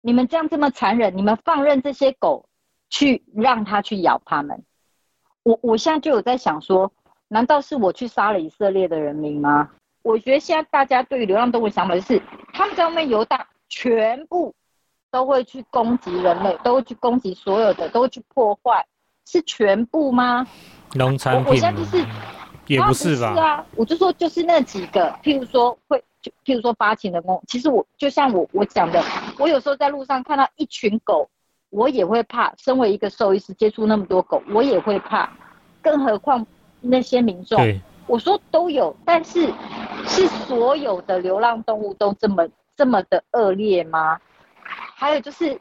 [0.00, 2.46] 你们这样这么残忍，你们放任这些狗
[2.90, 4.62] 去让它去咬它们。
[5.42, 6.92] 我我现在就有在想说，
[7.26, 9.70] 难道是我去杀了以色列的人民吗？
[10.02, 12.20] 我觉得现在大家对于流浪动物的想法就是，
[12.52, 14.54] 他们在外面游荡，全部
[15.10, 18.84] 都会去攻击人类，都会去攻击所有的，都会去破坏，
[19.26, 20.46] 是全部吗？
[20.94, 22.04] 农产我我现在就是
[22.66, 23.28] 也不是吧？
[23.40, 29.02] 啊，我就说就是那几个，譬如说会，就譬如说发情的工，其实我就像我我讲的，
[29.38, 31.28] 我有时候在路上看到一群狗，
[31.70, 32.52] 我也会怕。
[32.58, 35.30] 身为一个兽医师，接触那么多狗，我也会怕，
[35.80, 36.46] 更何况
[36.80, 37.58] 那些民众。
[37.58, 39.52] 对，我说都有，但是
[40.06, 44.18] 是所有的流浪动物都这么这么的恶劣吗？
[44.64, 45.60] 还有就是，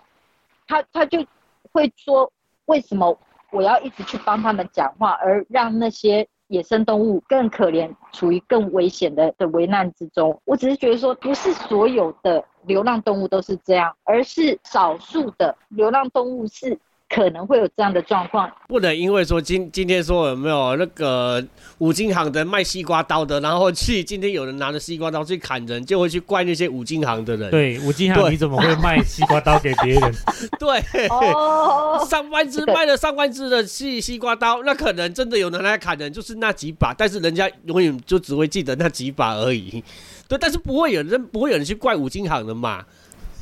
[0.67, 1.25] 他他就
[1.71, 2.31] 会说，
[2.65, 3.17] 为什么
[3.51, 10.41] 我要一直去帮他们讲话，而让那些野生动物更可怜，处于更危险的的危难之中？
[10.45, 16.79] 我只是觉得说，不是所有的流浪动物都是这样，而是少数的流浪动物是
[17.13, 18.49] 可能会有这样的状况。
[18.67, 21.43] 不能因为说今今天说有没有那个
[21.79, 27.51] 五金行的卖西瓜刀的，然后去今天有人拿着西瓜刀去砍人，就会去怪那些五金行的人。
[27.51, 30.13] 对，五金行你怎么会卖西瓜刀给别人？
[30.57, 39.83] 对，哦，上万只卖了上万只的西西瓜刀，那可能真的有人来砍人，就是那几把，但是人家永远就只会记得那几把而已。
[40.27, 42.85] 对，但是不会有人不会有人去怪五金行的嘛，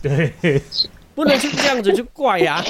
[0.01, 0.33] 对，
[1.13, 2.63] 不能去这样子去怪呀、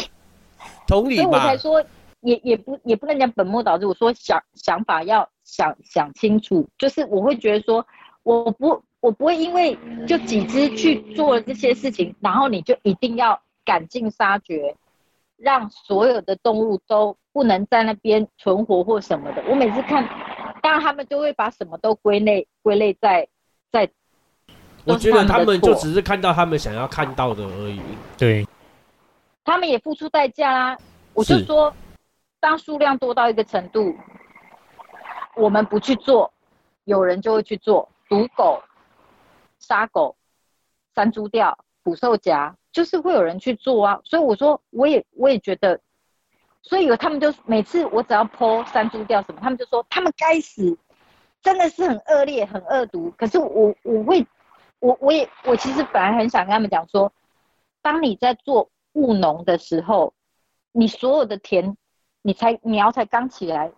[0.90, 1.84] 同理嘛所以我才，说，
[2.22, 3.86] 也也不也不能讲本末倒置。
[3.86, 7.86] 我说想想法要想想清楚，就是我会觉得说，
[8.24, 14.76] 我不我不会因为就几只去做了这些事情，然后你就一定要赶尽杀绝，
[15.38, 19.44] 让所有的动物都不能在那边存活或什么的。
[19.48, 20.04] 我每次看，
[20.62, 23.28] 当然他们就会把什么都归类归类在
[23.72, 23.90] 在，
[24.84, 27.80] 我觉得他们就只是看到他们想要看到的而已。
[28.18, 28.46] 对，
[29.50, 30.78] 他们也付出代价啦。
[31.16, 31.74] 我就是说，
[32.40, 33.96] 当数量多到一个程度，
[35.36, 36.32] 我们不去做，
[36.84, 37.90] 有人就会去做。
[38.08, 38.62] 毒狗、
[39.58, 40.16] 杀狗、
[40.94, 44.00] 山猪吊、捕兽夹，就是会有人去做啊。
[44.04, 45.80] 所以我说，我也我也觉得，
[46.62, 50.78] 所以有他们就每次我只要剖山猪吊什么，他们就说他们该死，
[51.42, 53.12] 真的是很恶劣、很恶毒。
[53.18, 54.24] 可是我我会，
[54.78, 57.12] 我我也我其实本来很想跟他们讲说，
[57.82, 60.14] 当你在做务农的时候，
[60.72, 61.76] 你所有的田，
[62.22, 63.72] 你才苗才刚起来，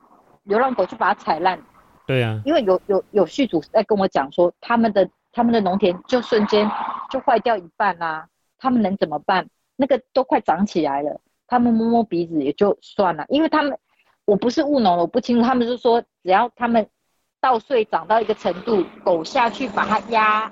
[0.43, 1.61] 流浪狗就把它踩烂，
[2.05, 6.69] 对啊，因为有有有续主在跟我讲说，他们的他们的农田就瞬间
[7.09, 9.47] 就坏掉一半啦、他们能怎么办？
[9.75, 13.77] 那个都快长起来了，他们摸摸鼻子也就算了，因为他们
[14.25, 16.87] 我不是务农，我不清楚，他们是说只要他们
[17.39, 20.51] 稻穗长到一个程度，狗下去把它压，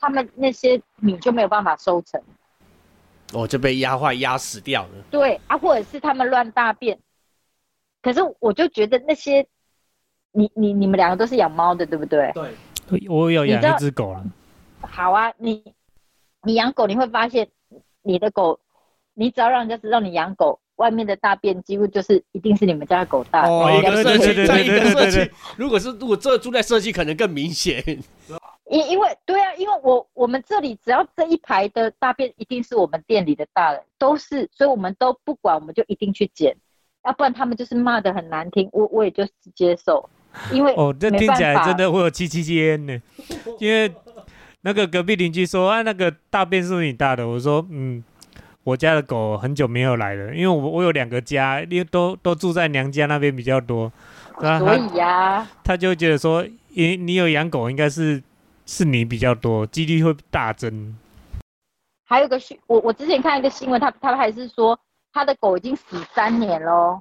[0.00, 2.22] 他们那些米就没有办法收成。
[3.32, 4.90] 哦，就被压坏、压死掉了。
[5.10, 6.98] 对啊，或者是他们乱大便。
[8.02, 9.46] 可是我就觉得那些，
[10.32, 12.32] 你你你们两个都是养猫的，对不对？
[12.88, 14.24] 对，我有养一只狗了，
[14.80, 15.62] 好啊，你
[16.42, 17.48] 你养狗，你会发现
[18.02, 18.58] 你的狗，
[19.14, 23.48] 你只要让人家知道你养狗，外面的大便几乎就是一定是你们家的狗大。
[23.48, 27.82] 哦，一个社区，在一个社区，如果是如果这住在社区，可能更明显。
[28.72, 36.56] 因因为对啊，因为我我们这里只要这一排的大便一定是我们店里的大人，都是，所以我们都不管，我们就一定去捡，
[37.04, 40.08] 要不然他们就是骂的很难听，我我也就是接受，
[40.50, 42.98] 因为 哦，这听起来真的会有七七七烟呢，
[43.58, 43.92] 因为
[44.62, 48.02] 那个隔壁邻居说啊，那个大便是你大的，我说嗯，
[48.64, 53.92] 我家的狗很久没有来了，因为我我有两个家，因为都都住在娘家那边比较多，
[54.40, 58.22] 所以呀，他就觉得说，你你有养狗应该是。
[58.64, 60.96] 是你比较多，几率会大增。
[62.04, 64.78] 还有个新，我我之前看一个新闻，他他还是说
[65.12, 67.00] 他的狗已经死三年喽。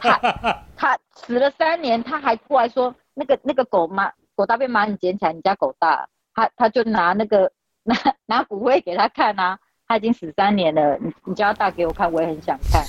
[0.00, 0.18] 他
[0.76, 7.50] 他死了三年，他还过来说那个那个狗妈狗大便蚂蚁捡起来，你家狗大，他他就拿那个
[7.84, 7.96] 拿
[8.26, 12.84] 拿骨灰给他看啊，他已经死三年了，你你叫他大给我看，我也很想看，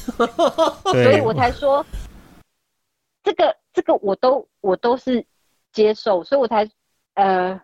[0.94, 1.86] 所以我才说
[3.24, 5.26] 这个这个我都我都是
[5.74, 6.70] 接受，所以我才。
[7.20, 7.62] 呃，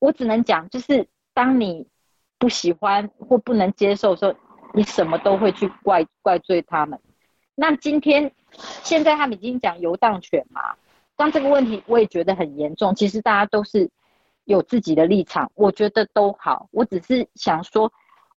[0.00, 1.88] 我只能讲，就是当你
[2.38, 4.34] 不喜欢或不能接受的时候，
[4.74, 7.00] 你什么都会去怪怪罪他们。
[7.54, 8.30] 那今天
[8.82, 10.76] 现在他们已经讲游荡犬嘛，
[11.16, 12.94] 但这个问题我也觉得很严重。
[12.94, 13.88] 其实大家都是
[14.44, 16.68] 有自己的立场，我觉得都好。
[16.70, 17.90] 我只是想说，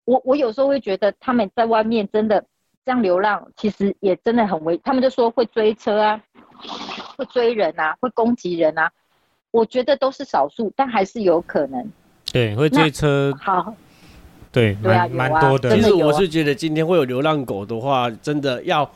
[0.05, 2.45] 我我有时候会觉得他们在外面真的
[2.85, 4.77] 这样流浪，其实也真的很危。
[4.77, 6.23] 他们就说会追车啊，
[7.17, 8.89] 会追人啊，会攻击人啊。
[9.51, 11.91] 我觉得都是少数，但还是有可能。
[12.31, 13.33] 对，会追车。
[13.39, 13.73] 好。
[14.51, 15.75] 对，蛮蛮多的。
[15.75, 18.89] 其实我是觉得，今天会有流浪狗的话，真的要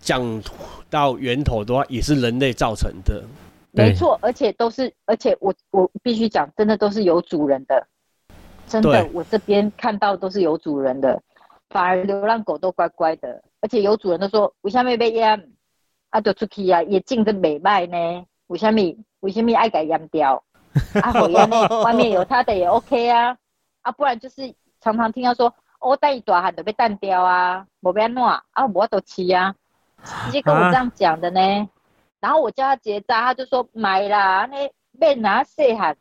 [0.00, 0.42] 讲
[0.90, 3.22] 到源头的话，也是人类造成的。
[3.70, 7.86] 没错，而且都是，而且我我必须讲，真的都是有主人的。
[8.66, 11.22] 真的，我这边看到都是有主人的，
[11.70, 15.48] 反而流浪狗都乖乖的，而且有主人都说：“为什么被淹？
[16.10, 18.24] 啊，就出去啊，也进的美卖呢？
[18.48, 18.80] 为什么？”
[19.20, 20.42] 为什么爱改阉掉？
[21.02, 23.36] 啊，好呀，那外面有他的也 OK 啊，
[23.82, 29.54] 啊，不然就是常常听到说，我带一大汉都被淡掉啊，无变暖啊，我都吃啊，
[30.04, 31.68] 直接跟我这样讲的呢。
[32.20, 35.96] 然后我叫他结扎，他就说买啦，那被拿细汉。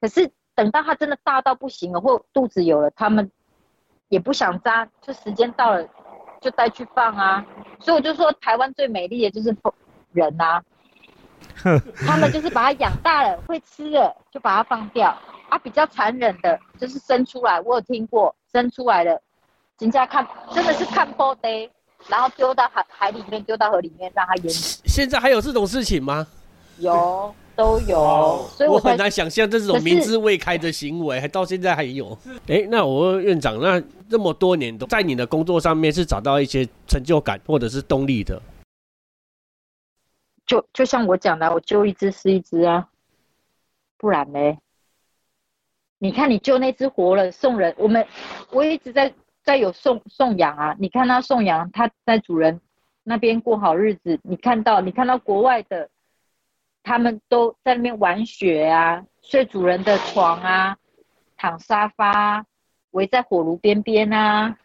[0.00, 3.30] 可是等到他真的大到不行了，或肚子有了，他们
[4.08, 5.88] 也不想扎，就时间到了
[6.40, 7.46] 就带去放啊。
[7.78, 9.56] 所以我就说，台湾最美丽的就是
[10.12, 10.62] 人啊。
[12.06, 15.16] 他们就是把它养大了，会吃了就把它放掉
[15.48, 15.58] 啊。
[15.58, 19.20] 比较残忍的就是生出来，我有听过生出来的，
[19.78, 21.70] 人家看真的是看破的，
[22.08, 24.82] 然后丢到海海里面，丢到河里面让它淹死。
[24.86, 26.26] 现在还有这种事情吗？
[26.78, 28.48] 有，都有。
[28.56, 32.16] 所以我很难想象这种明知未开的行为，还到现在还有。
[32.48, 33.80] 哎，那我问院长，那
[34.10, 38.40] 这么多年都在你的工作上面是找到一些成就感或者是动力的？
[40.46, 42.88] 就就像我讲的，我救一只是一只啊，
[43.96, 44.58] 不然呢？
[45.98, 48.04] 你看你救那只活了，送人，我们
[48.50, 49.14] 我一直在
[49.44, 50.74] 在有送送养啊。
[50.80, 52.60] 你看他送养，他在主人
[53.04, 54.18] 那边过好日子。
[54.24, 55.88] 你看到你看到国外的，
[56.82, 60.76] 他们都在那边玩雪啊，睡主人的床啊，
[61.36, 62.44] 躺沙发，
[62.90, 64.58] 围在火炉边边啊，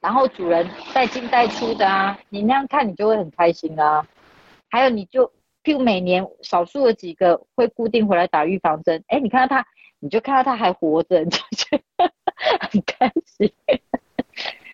[0.00, 4.06] 然后主人带进带出的啊，你那样看你就会很开心啊。
[4.72, 5.26] 还有，你就
[5.62, 9.04] 譬如每年少数的几个会固定回来打预防针。
[9.08, 9.66] 哎，你看到他，
[9.98, 12.10] 你就看到他还活着，你就觉得
[12.58, 13.52] 很开心。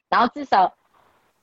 [0.09, 0.73] 然后至少，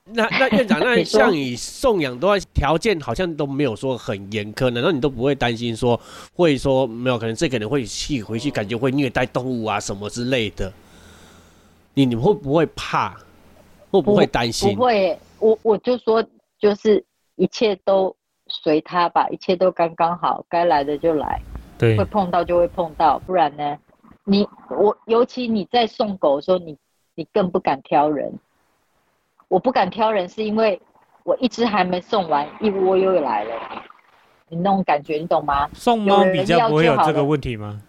[0.04, 6.00] 那那院长，那像你送养的话，条件好像都没有说很严苛，难道你都不会担心说
[6.34, 10.72] 会说没有可能这可能会去回去感觉会虐待动物啊什么之类的？
[11.92, 13.14] 你你会不会怕？
[13.90, 14.74] 会不会担心？
[14.74, 16.24] 不会，我我就说
[16.58, 17.04] 就是
[17.34, 18.16] 一切都。
[18.48, 21.40] 随他吧，一切都刚刚好，该来的就来，
[21.78, 23.78] 对，会碰到就会碰到，不然呢？
[24.24, 26.76] 你我尤其你在送狗的时候，你
[27.14, 28.32] 你更不敢挑人。
[29.48, 30.80] 我不敢挑人，是因为
[31.22, 33.52] 我一只还没送完，一窝又来了，
[34.48, 35.68] 你那种感觉，你懂吗？
[35.72, 37.80] 送猫比较不会有这个问题吗？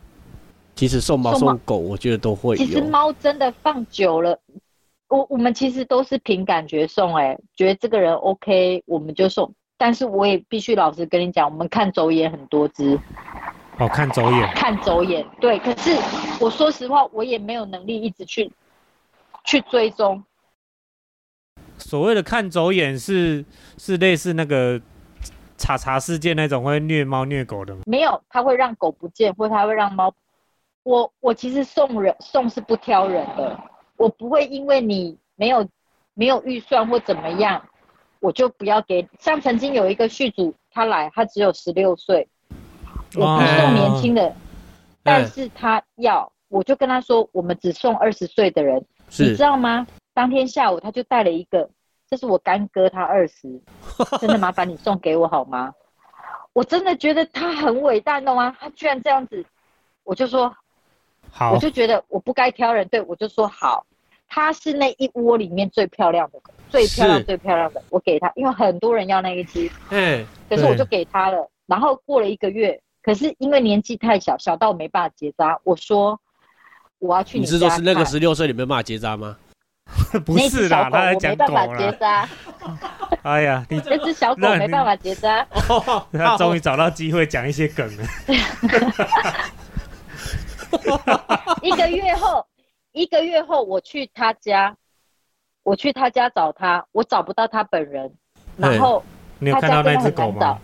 [0.76, 2.56] 其实送猫送狗，我觉得都会。
[2.56, 4.38] 其实猫真的放久了，
[5.08, 9.52] 我我们其实都是凭感觉送，哎，觉得这个人 OK，我们就送。
[9.78, 13.00] 但是我也必须老实跟你讲，我们看走眼很多只，
[13.78, 15.60] 哦，看走眼，看走眼，对。
[15.60, 15.96] 可是
[16.40, 18.52] 我说实话，我也没有能力一直去
[19.44, 20.24] 去追踪。
[21.78, 23.46] 所谓的看走眼是
[23.78, 24.82] 是类似那个
[25.58, 27.82] 查查事件那种会虐猫虐狗的吗？
[27.86, 30.14] 没有，它会让狗不见，或它会让猫。
[30.84, 33.60] 我我其实送人送是不挑人的，
[33.96, 35.68] 我不会因为你没有。
[36.20, 37.64] 没有预算或怎么样，
[38.20, 39.08] 我就不要给。
[39.20, 42.28] 像曾经有一个续主，他来，他只有十六岁，
[43.16, 44.36] 我不送年轻的，
[45.04, 48.86] 但是他要，我就跟他说，我们只送二十岁的人，
[49.18, 49.86] 你知道吗？
[50.14, 51.70] 当天下午他就带了一个，
[52.10, 53.62] 这是我干哥，他二十，
[54.20, 55.74] 真的麻烦你送给我好吗？
[56.54, 58.56] 我真的觉得他很伟大，懂吗？
[58.60, 59.46] 他居然这样子，
[60.04, 60.56] 我就说
[61.30, 63.86] 好，我就觉得我不该挑人，对我就说好。
[64.28, 71.50] 她是那一窝里面最漂亮的，最漂亮最漂亮的，我给她，因为很多人要那一只，嗯，可是我就给她了。
[71.66, 76.20] 然后过了一个月，可是因为年纪太小，小到没办法结扎，我说
[77.00, 79.38] 我要去你是说是那个十六岁 你没办法结扎吗？
[80.26, 82.28] 不是啦，他没办法结扎。
[83.24, 85.46] 哎呀，你那只小狗没办法结扎。
[86.12, 88.04] 他终于找到机会讲一些梗了。
[91.62, 92.46] 一个月后。
[92.98, 94.76] 一个月后，我去他家，
[95.62, 98.12] 我去他家找他，我找不到他本人。
[98.58, 99.04] 然后
[99.40, 100.60] 他家真的很难找，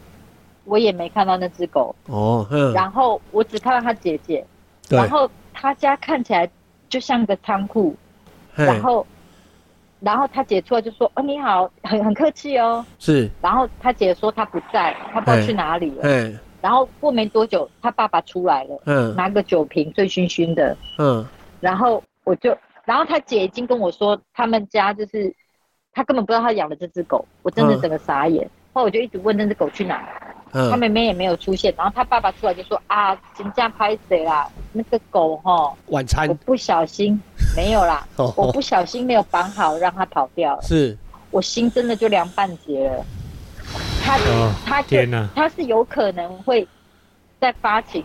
[0.66, 1.96] 我也没看到那只狗。
[2.08, 4.44] 哦，然后我只看到他姐姐。
[4.90, 6.50] 然后他家看起来
[6.90, 7.96] 就像个仓库。
[8.56, 9.06] 然后，
[10.00, 13.30] 然后他姐出来就说：“哦，你好，很很客气哦。”是。
[13.44, 16.02] 然后他姐说他不在，他不知道去哪里了。
[16.02, 16.40] 嗯。
[16.62, 21.24] 然后过没多久，他爸爸出来了，嗯，拿个酒瓶，醉醺醺的，嗯，
[21.60, 22.04] 然后。
[22.24, 25.34] 我就，然后他姐已经跟我说，他们家就是
[25.92, 28.50] 他根本不知道他养了这只狗，我真的整个傻眼。
[28.74, 30.04] 后来我就一直问那只狗去哪，
[30.52, 31.74] 他妹妹也没有出现。
[31.78, 34.50] 然后他爸爸出来就说啊，人家拍谁啦？
[34.72, 37.22] 那个狗哈，晚餐我不小心
[37.56, 40.62] 没有啦，我不小心没有绑好，让它跑掉了。
[40.64, 40.98] 是，
[41.30, 43.06] 我心真的就凉半截了。
[44.04, 44.18] 他
[44.66, 46.68] 他天哪，他是有可能会
[47.40, 48.04] 在发情。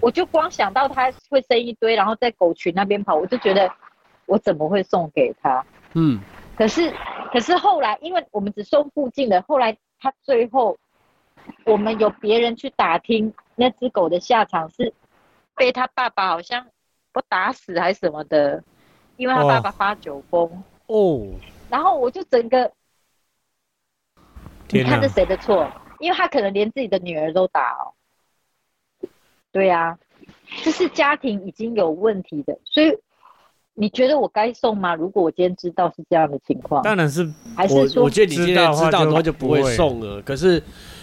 [0.00, 3.70] 我就光想到他会生一堆，然后在狗群那边跑，我就觉得
[4.26, 5.64] 我怎么会送给他？
[5.94, 6.20] 嗯，
[6.56, 6.92] 可是
[7.32, 10.78] 可是后来，因为我们只送附近的，后来他最后
[11.64, 14.92] 我们有别人去打听那只狗的下场是
[15.54, 16.66] 被他爸爸好像
[17.12, 18.62] 不打死还是什么的，
[19.16, 21.26] 因为他爸爸发酒疯哦，
[21.70, 22.70] 然后我就整个，
[24.68, 25.68] 你看是谁的错？
[25.98, 27.95] 因为他可能连自己的女儿都打哦。
[29.56, 29.96] 对呀，
[30.62, 32.94] 就是家庭已经有问题的，所以
[33.72, 34.94] 你觉得我该送吗？
[34.94, 37.26] 如果我今天知道是这样的情况，当然是，
[37.56, 40.20] 还是说，我觉得你现在知道的话就不会送了。
[40.20, 40.62] 可是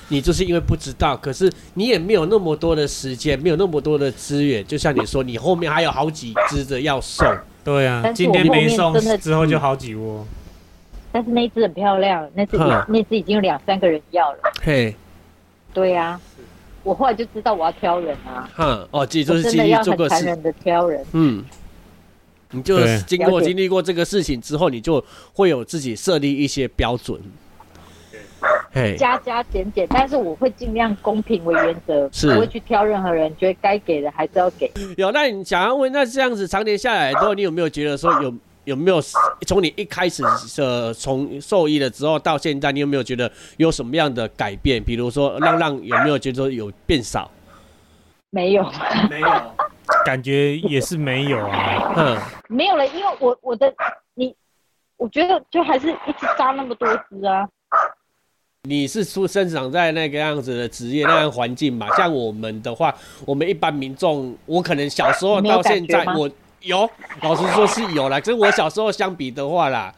[0.10, 4.64] 你就是因为不知道，可是你也没有那么多的时间，没有那么多的资源。
[4.68, 7.28] 就像你说，你后面还有好几只的要送。
[7.64, 10.24] 对啊，今天没送，之后就好几窝。
[11.12, 12.56] 但是那只很漂亮，那只
[12.88, 14.38] 那只已经有两三个人要了。
[14.62, 14.96] 嘿，
[15.74, 16.22] 对呀。
[16.84, 18.50] 我后来就知道我要挑人啊！
[18.56, 21.06] 哼，哦，这就是真的要很残忍的挑人。
[21.14, 21.44] 嗯，
[22.52, 22.78] 你就
[23.08, 25.04] 经过经历过这个事情之后，你就
[25.34, 27.20] 会有自己设立一些标准。
[28.98, 34.70] 加加减减，但是我会尽量公平为原则，不会去挑任何人，觉得该给的还是要给。
[34.98, 38.34] 有，那你想要问，那这样子常年下来，之后你有没有觉得说有？
[38.66, 39.02] 有没有
[39.46, 40.24] 从你一开始
[40.58, 44.82] 呃从受益了之后到现在，你有没有觉得有什么样的改变？
[44.82, 47.30] 比如说，浪浪有没有觉得有变少？
[48.30, 48.64] 没有，
[49.10, 49.28] 没有，
[50.06, 51.94] 感觉也是没有啊。
[51.98, 53.72] 嗯， 没有了，因为我我的
[54.16, 54.34] 你，
[54.98, 57.48] 我觉得就还是一直扎那么多只啊。
[58.64, 61.94] 你是出生长在那个样子的职业那样环境嘛？
[61.98, 62.96] 像我们的话，
[63.26, 66.30] 我们一般民众，我可能小时候到现在我。
[66.64, 66.90] 有，
[67.22, 69.94] 老实说是有啦，跟我小时候相比的话啦，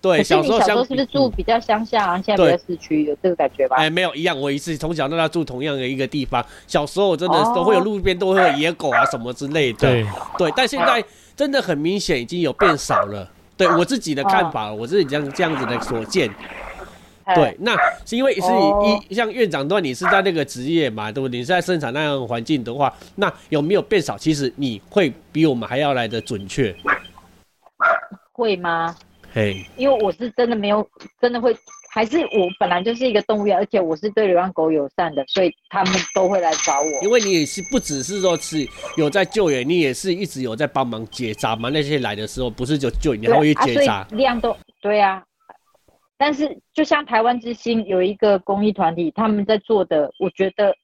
[0.00, 2.22] 对，小时候小时候是不是住比较乡下啊？
[2.24, 3.76] 现在比较市区，有这个感觉吧？
[3.76, 11.02] 哎，没有一样，我一次从小到大住同样的一个地方，小时候真的都会有路边都会有野狗啊什么之类的，对对，但现在
[11.34, 13.28] 真的很明显已经有变少了。
[13.56, 16.28] 对我自己的看法，我自己这样这样子的所见。
[17.34, 18.42] 对，那是因为是
[19.08, 21.28] 一像院长的话，你是在那个职业嘛，对不？
[21.28, 24.18] 你是在生产那样环境的话，那有没有变少？
[24.18, 26.74] 其实你会比我们还要来的准确，
[28.32, 28.94] 会吗？
[29.32, 30.86] 嘿，因为我是真的没有，
[31.20, 31.56] 真的会，
[31.90, 37.02] 还是我本来就是一个动物园，而且我是对流浪狗友善的，所以他们都会来找我。
[37.02, 41.68] 因为你也是不只是说是有在救援，你也是一直有在帮忙结扎嘛。
[41.70, 45.20] 那些来的时候，不是就救，你还会结扎，量都对啊。
[46.16, 50.74] 但是，就像台湾之星有一个公益团体，他们在做的，我觉得，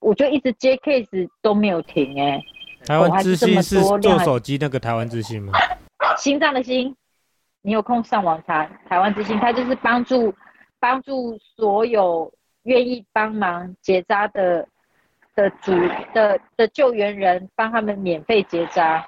[0.00, 2.40] 我就一直接 case 都没有停哎。
[2.84, 5.52] 台湾之星是做手机那个台湾之星吗？
[6.18, 6.94] 心脏的心，
[7.62, 10.34] 你有空上网查台湾之星，他就是帮助
[10.80, 12.32] 帮助所有
[12.64, 14.66] 愿意帮忙结扎的
[15.36, 15.72] 的主
[16.12, 19.06] 的的救援人，帮他们免费结扎。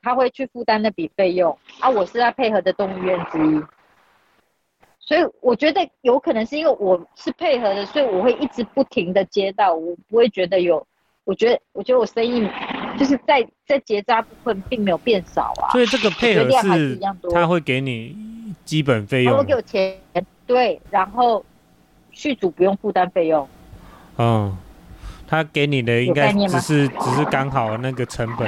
[0.00, 1.90] 他会去负担那笔费用啊。
[1.90, 3.60] 我是他配合的动物院之一，
[5.06, 10.86] 所以我觉得有可能是因为我是配合的，所以我会一直不停的接到，我不会觉得有。
[11.24, 12.46] 我觉得，我觉得我生意
[12.98, 15.72] 就是在在结扎部分并没有变少啊。
[15.72, 19.98] 所以这个配合量还是是一样多他会给你基本费用他会给，我钱，
[20.46, 21.42] 对，然后
[22.10, 23.48] 续主不用负担费用。
[24.18, 24.54] 嗯，
[25.26, 28.46] 他给你的应该只是只是刚好那个成本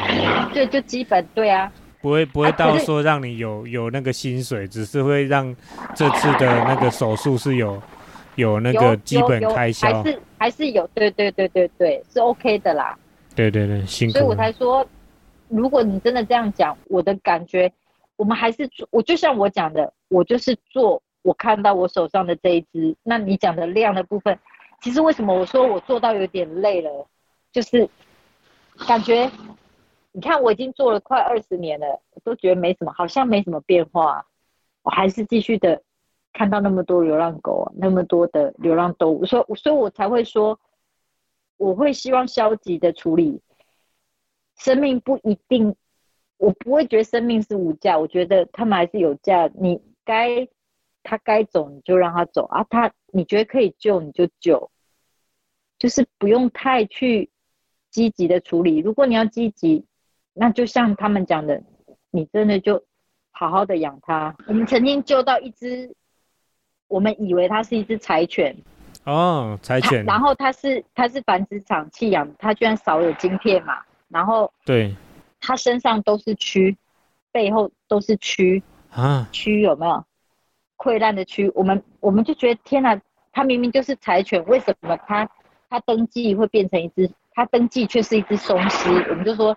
[0.53, 1.73] 对，就基本对啊，
[2.07, 5.53] 不会不会到说让你有有那个薪水，只是会让
[5.93, 7.83] 这次的那个手术是有
[8.37, 12.97] 有那个基本开销还，是还是有，对对对对对，是 OK 的啦。
[13.35, 14.87] 对对对，辛苦所以我，才说，
[15.49, 17.73] 如果你真的这样讲，我的感觉，
[18.15, 22.95] 我们还是做，我就像我讲的，我就是做我看到我手上的这一支。
[23.03, 24.39] 那你讲的量的部分，
[24.81, 27.09] 其实为什么我说我做到有点累了，
[27.51, 27.89] 就是
[28.87, 29.29] 感觉，
[30.17, 34.27] 你看我已经做了快二十年了，我都觉得没什么，好像没什么变化，
[34.83, 35.83] 我还是继续的
[36.33, 40.59] 看到那么多流浪狗，那么多的流浪动物，所以所以我才会说，
[41.59, 43.43] 我会希望消极的处理。
[44.57, 45.77] 生命不一定，
[46.39, 49.51] 我不会觉得生命是无价，我觉得他们还是有价。
[49.55, 50.49] 你该
[51.03, 54.71] 他该走你就让他走啊，他你觉得可以救你就救，
[55.79, 57.31] 就是不用太去
[57.91, 58.79] 积极的处理。
[58.79, 59.85] 如果你要积极，
[60.39, 61.63] 那就像他们讲的，
[62.11, 62.85] 你真的就
[63.31, 64.37] 好好的养它。
[64.47, 65.95] 我们曾经救到一只，
[66.89, 68.55] 我们以为它是一只柴犬，
[69.05, 74.95] 哦，柴犬，然后它是它是繁殖场弃养，它居然少有晶片嘛，然后对
[75.41, 76.77] 它身上都是蛆，
[77.33, 80.05] 背后都是蛆，啊，蛆有没有？
[80.77, 83.01] 溃烂的蛆，我们我们就觉得天哪，
[83.33, 85.27] 它明明就是柴犬，为什么它
[85.71, 88.91] 它登记会变成一只，它登记却是一只松狮？
[89.09, 89.57] 我们就说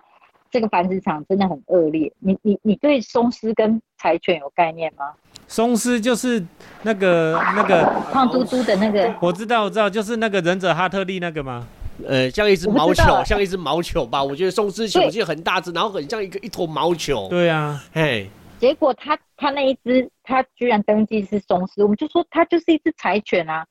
[0.50, 2.12] 这个繁殖场真的很恶劣。
[2.18, 5.12] 你你你对松狮跟柴犬有概念吗？
[5.48, 6.44] 松狮就是
[6.82, 11.66] 那个那个，胖嘟嘟的那个，我知道我知道，就是那个忍者哈特利那个吗？
[12.06, 14.22] 呃，像一只毛球，像一只毛球吧。
[14.22, 17.28] 我觉得松狮球对我记得很大只，然后很像一个一坨毛球。
[17.28, 23.66] 对啊，嘿，结果他他那一只他居然登记是松狮，我们就说它就是一只柴犬啊，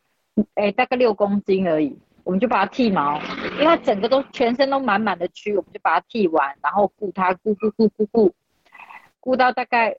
[0.55, 1.97] 哎，大概六公斤而已，
[2.29, 3.19] 我们就把它剃毛，
[3.53, 8.35] 因为它整个都全身都满满的蛆，我们就把它剃完，然后顾它顾顾顾顾顾，
[9.19, 9.97] 顾到大概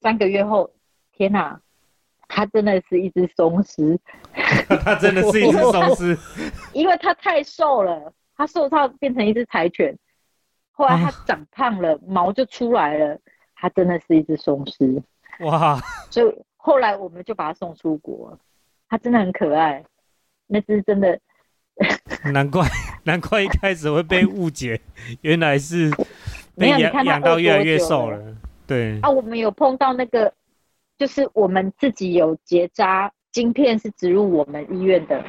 [0.00, 0.70] 三个月后，
[1.10, 1.60] 天哪，
[2.28, 3.98] 它真的是一只松狮，
[4.84, 6.16] 它真的是一只松狮，
[6.72, 9.98] 因为它太瘦了，它瘦到变成一只柴犬，
[10.70, 13.18] 后来它长胖了，毛就出来了，
[13.56, 15.02] 它真的是一只松狮。
[15.40, 15.76] 哇，
[16.08, 18.38] 所以后来我们就把它送出国，
[18.88, 19.84] 它真的很可爱，
[20.46, 21.18] 那只真的
[22.32, 22.66] 难怪
[23.04, 24.80] 难怪一开始会被误解，
[25.22, 26.06] 原来是被
[26.54, 28.16] 没有你养养到越来越瘦了。
[28.18, 30.32] 了，对，啊，我们有碰到那个，
[30.96, 35.22] 就是我们自己有结扎，晶片是植入我们医院的，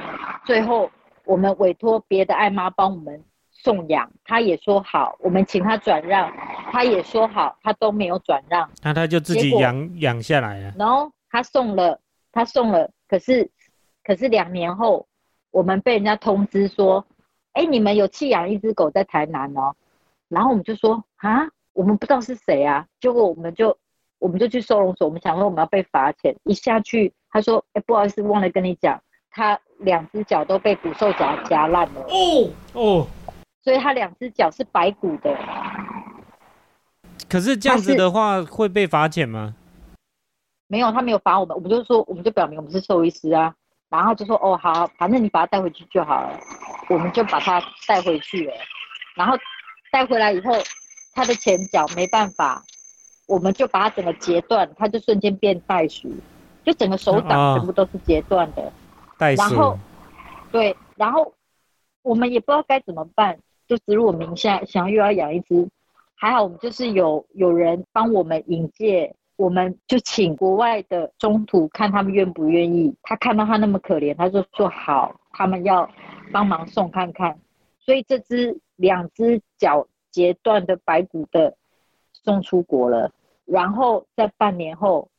[0.46, 0.90] 最后
[1.26, 3.22] 我们委托别的爱妈帮我们
[3.52, 6.32] 送养，他也说好，我们请他转让，
[6.72, 12.00] 他也说好，他都没有转让，那她就自己养养下来了，然后他送了，
[12.32, 13.50] 他送了，可是
[14.04, 15.08] 可是两年后，
[15.56, 17.06] 我们被人家通知说，
[17.54, 19.74] 哎，你们有弃养一只狗在台南哦，
[20.28, 23.78] 然后我们就说啊，我们不知道是谁啊，结果我们就
[24.20, 29.02] 我们就去收容所，我们想说我们要被罚钱，一下去他说，哎，不好意思，忘了跟你讲，
[29.32, 33.08] 他两只脚都被捕兽夹夹烂了，哦，哦。
[33.64, 35.34] 所以他两只脚是白骨的，
[37.30, 39.56] 可是这样子的话会被罚钱吗？
[40.68, 43.56] 没有，他没有罚我们，我们就说，我们就表明我们是兽医师啊，
[43.90, 46.40] 然后就说，哦，好，反正你把它带回去就好了，
[46.90, 48.54] 我们就把它带回去了，
[49.16, 49.38] 然后
[49.92, 50.52] 带回来以后，
[51.14, 52.64] 它的前脚没办法，
[53.28, 56.12] 我们就把它整个截断，它就瞬间变袋鼠，
[56.64, 57.22] 就整个手啊。
[57.30, 58.74] 掌全部都是截断的，
[59.18, 59.80] 袋然后鼠，
[60.52, 61.34] 对，然后
[62.02, 65.70] 我们也不知道该怎么办，就植入我名下，想要又要养一只，
[66.16, 72.96] 还好我们就是有有人帮我们引介，我们就请国外的中途看他们愿不愿意。
[73.04, 75.90] 他看到他那么可怜，他就说好，他们要
[76.32, 77.38] 帮忙送看看。
[77.80, 81.58] 所以这只两只脚截断的白骨的
[82.14, 83.12] 送出国了，
[83.44, 85.10] 然后在半年后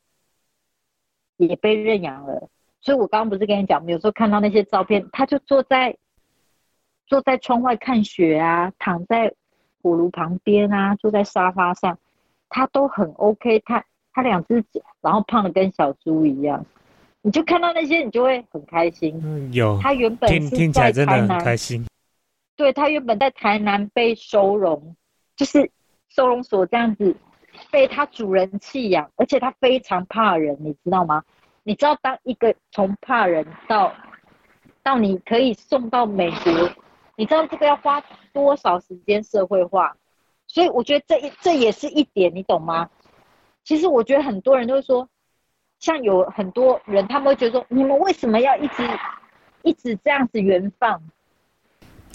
[1.37, 2.49] 也被认养了。
[2.81, 5.95] 所以我刚刚不是跟你讲，有时候看到那些照片，他就坐在
[7.05, 9.33] 坐在窗外看雪啊，躺在
[9.83, 11.99] 火炉旁边啊，坐在沙发上，
[12.49, 13.85] 他都很 OK 他。
[14.17, 16.65] 他两只脚，然后胖的跟小猪一样，
[17.21, 19.21] 你就看到那些，你就会很开心。
[19.23, 21.85] 嗯，有他原本是听听起来在真的很台南，开心。
[22.55, 24.95] 对他原本在台南被收容，
[25.35, 25.69] 就是
[26.09, 27.15] 收容所这样子
[27.69, 31.23] 被他主人弃养，而且他非常怕人，你知道吗？
[31.61, 33.93] 你知道当一个从怕人到
[34.81, 36.51] 到你可以送到美国，
[37.15, 38.01] 你知道这个要花
[38.33, 39.95] 多少时间社会化？
[40.47, 42.89] 所以我觉得这一这也是一点，你懂吗？
[43.67, 45.09] 其实我觉得很多人都会说，
[45.77, 48.87] 像有很多人他们会觉得说，你们为什么要一直
[49.61, 50.93] 一直这样子原放？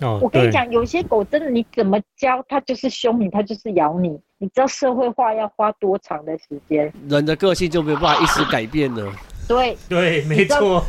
[0.00, 4.18] 哦，我跟你讲，有些狗真的你怎么教它就是凶你，它就是咬你。
[4.38, 6.90] 你知道社会化要花多长的时间？
[7.07, 9.12] 人的个性就没有办法一时改变了。
[9.46, 10.82] 对， 对，没错，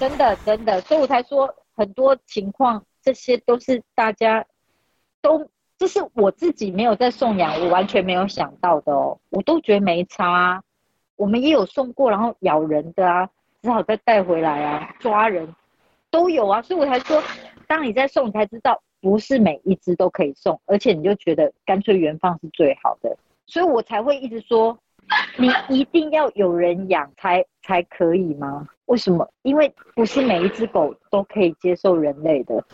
[0.00, 4.44] 真的真的，所以我才说很多情况，这些都是大家
[5.20, 5.48] 都，
[5.82, 10.62] 这是我自己没有在送养，我完全没有想到的哦，我都觉得没差啊。
[11.16, 13.28] 我们也有送过，然后咬人的啊，
[13.62, 15.52] 只好再带回来啊，抓人
[16.08, 17.20] 都有啊，所以我才说，
[17.66, 24.78] 当你在送，你才知道不是每一只都可以送，而且你就觉得干脆原放是最好的，所以我才会一直说，
[25.36, 28.68] 你一定要有人养才才可以吗？
[28.84, 29.28] 为什么？
[29.42, 32.64] 因为不是每一只狗都可以接受人类的。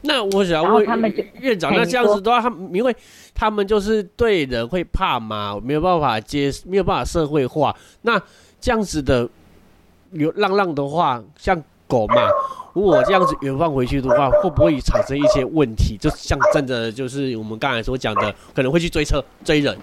[0.00, 2.94] 那我想问他们就院长，那这样子的话，他们因为
[3.34, 7.74] 他们就是对人会怕嘛，没有办法接，没有办法社会化。
[8.02, 8.20] 那
[8.60, 9.28] 这样子的
[10.10, 12.14] 流浪浪的话，像狗嘛，
[12.74, 15.96] 如果这样子远放回去的话，会不会产生一些问题？
[15.96, 19.76] 就像真的就是我们刚才所讲的，可能会去追车追人。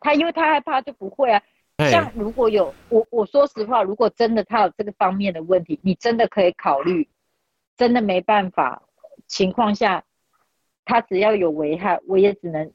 [0.00, 1.42] 他因为他害怕就不会啊。
[1.78, 7.06] 哎像如果有我我说实话，如果真的他有这个方面的问题，你真的可以考虑，
[7.78, 8.82] 真的没办法
[9.26, 10.04] 情况下，
[10.84, 12.70] 他只要有危害，我也只能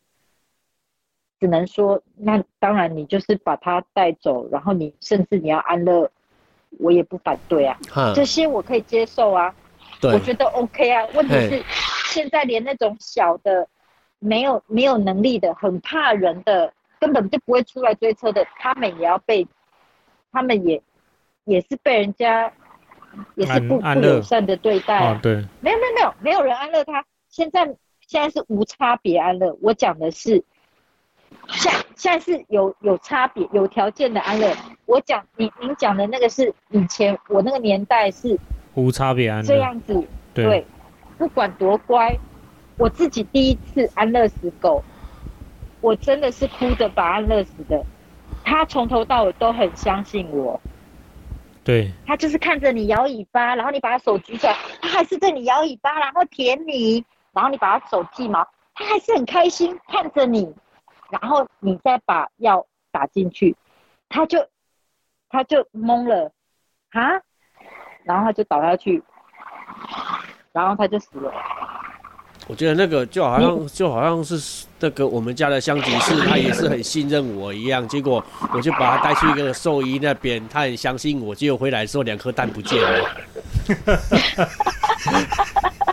[1.39, 6.09] 只能说，那当然你就是把他带走，然后你甚至你要安乐，
[6.79, 7.77] 我也不反对啊，
[8.15, 9.53] 这些我可以接受啊。
[10.01, 11.05] 我，觉得 OK 啊。
[11.13, 11.63] 问题是
[12.07, 13.67] 现在连那种小的、
[14.19, 19.47] 没有没有能力的、很怕人的、根本就不会出来追车的，他们也要被，
[20.31, 20.81] 他们也
[21.45, 22.51] 也是被人家
[23.35, 27.03] 也是不不友善的对待、啊。，哦对，没有没有没有，没有人安乐他。
[27.29, 27.65] 现在
[28.07, 30.43] 现在是无差别安乐，我讲的是。
[31.49, 34.55] 现现在是有有差别、有条件的安乐。
[34.85, 38.39] 我讲你您讲的那个是以前我那个年代是
[38.75, 39.93] 无差别安乐，这样子，
[40.33, 40.65] 对对，
[41.17, 42.15] 不管多乖，
[42.77, 44.83] 我自己第一次安乐死狗，
[45.81, 47.83] 我真的是哭着把安乐死的。
[48.45, 50.61] 他从头到尾都很相信我，
[51.63, 60.53] 对他就是看着你摇尾巴，然后你把他手举起来，他还是对你摇尾巴，然后舔你，然后你把他手剃毛，他还是很开心看着你，
[61.09, 63.55] 然后你再把药打进去，
[64.09, 64.45] 他就
[65.29, 66.31] 他就懵了，
[66.91, 67.21] 啊，
[68.03, 69.01] 然后他就倒下去，
[70.51, 71.33] 然后他就死了。
[72.47, 77.87] 我觉得那个就好像就好像是那个我们家的香吉士，他也是很信任我一样。
[77.87, 78.23] 结果
[78.53, 81.33] 我就把他带去一个兽医那边，他很相信我。
[81.33, 83.09] 结果回来的时候，两颗蛋不见了。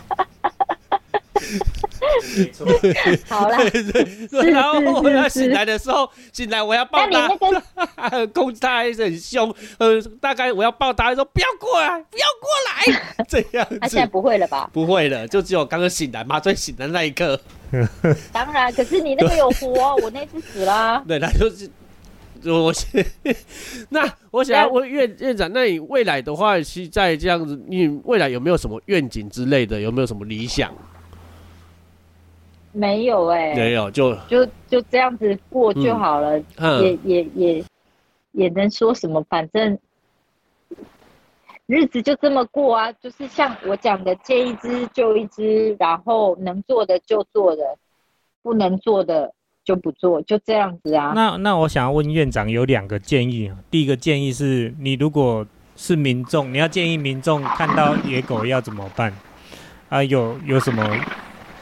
[3.28, 8.26] 好啦，对，然后我他醒来的时候，醒来我要抱那你那
[8.60, 14.68] 他， 还是很凶，呃，大概我要抱他，说不要过来，不要过来， 这样子他现在不会了吧？
[14.72, 17.40] 不会了，就只有刚刚醒来麻醉醒的那一刻，
[18.32, 21.02] 当然，可是你那个有活，我那次死了。
[21.06, 21.70] 对，他就是。
[22.42, 23.04] 我先，
[23.90, 29.78] 那我想要问院院长，那你未来的话，是在这样子，你未来有没有什么愿景之类的？
[29.78, 30.72] 有没有什么理想？
[32.72, 37.64] 没有哎、没有，就就就这样子过就好了，也嗯，也也
[38.32, 39.24] 也能说什么？
[39.28, 39.76] 反正
[41.66, 47.62] 日子就这么过啊，就是像我讲的，见一只就一只，然后能做的就做的，
[48.42, 49.32] 不能做的
[49.64, 51.12] 就不做，就这样子啊。
[51.14, 53.56] 那那我想要问院长有两个建议啊。
[53.70, 55.46] 第一个建议是你如果
[55.76, 59.12] 是民众，你要建议民众看到野狗要怎么办
[59.88, 60.02] 啊？
[60.04, 60.84] 有有什么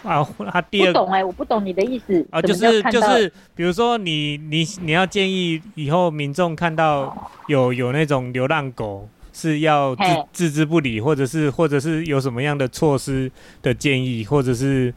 [0.03, 0.27] 啊？
[0.53, 13.31] 他第二不懂哎、我不懂你的意思啊，就是就是，比如说你你你要建议以后民众看到有有那种流浪狗是要置置之不理，或者是或者是有什么样的措施
[13.63, 14.93] 的建议，或者是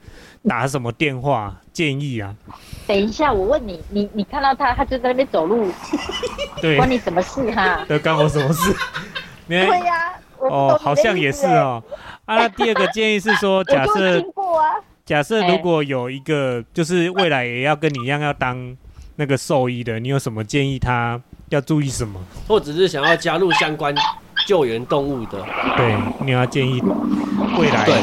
[0.48, 2.36] 打什么电话建议啊？
[2.88, 5.72] 等一下，我问你，你你看到他，他就在那边走路，
[6.62, 7.86] 对，关你什么事哈？
[7.88, 8.74] 这干我什么事？
[9.46, 11.84] 你对呀、哦，好像也是哦。
[12.26, 14.76] 啊，那第二个建议是说， 假设听过啊。
[15.12, 15.48] 假设哎。
[15.50, 18.78] 如果有一个就是未来也要跟你一样要当
[19.18, 22.18] 那个兽医的，你有什么建议他要注意什么？
[22.48, 23.94] 或者是想要加入相关
[24.48, 25.46] 救援动物的，
[25.76, 26.82] 对，你要建议
[27.60, 27.86] 未来。
[27.86, 28.02] 对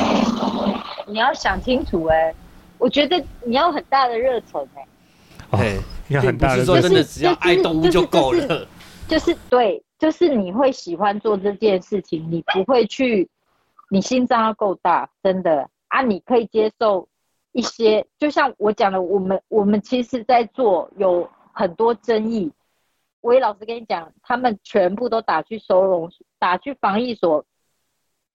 [1.06, 2.34] 你要想清楚哎、
[2.76, 4.86] 我觉得你要很大的热忱哎、
[5.48, 5.78] 哦哎，
[6.08, 8.68] 要很大的并不是说真的就是只要爱动物就够就是了。
[9.08, 13.26] 就是对，就是你会喜欢做这件事情，你不会去，
[13.88, 17.08] 你心脏要够大，真的啊，你可以接受
[17.52, 22.50] 一些，就像我讲的，我们我们其实在做有很多争议。
[23.20, 27.44] 我也老实跟你讲，他们全部都打去收容，打去防疫所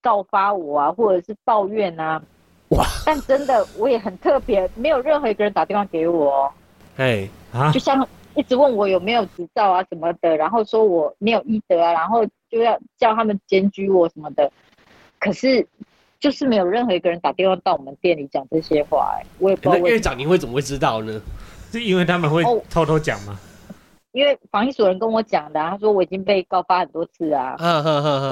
[0.02, 2.22] 告发我啊，或者是抱怨啊。
[2.70, 2.84] 哇！
[3.06, 6.52] 但真的我也很特别，没有任何一个人打电话给我哦。
[6.98, 14.52] 哎，啊就，像一直问我有没有执照啊什么的，然后说我没有医德啊，然后就要叫他们检举我什么的。
[15.20, 15.66] 可是
[16.24, 19.86] 就是没有任何一个人打电话到我们店里讲这些话、哎，我也不知道。
[19.86, 21.22] 院长你会怎么会知道呢？
[21.70, 23.38] 是因为他们会哦偷偷讲吗？
[24.14, 27.58] 因为防疫所人跟我讲的啊、他说我已经被告发很多次啊，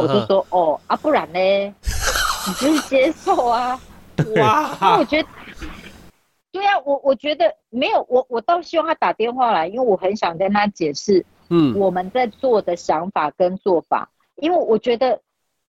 [0.02, 1.40] 我就说哦啊，不然呢？
[2.48, 3.78] 你就是接受啊。
[4.38, 5.28] 哇那我哇，觉得，
[6.54, 15.20] 对啊，我我觉得没有，我我倒希望他打电话来，因为我很想跟他解释，嗯，我们在做的想法跟做法，因为我觉得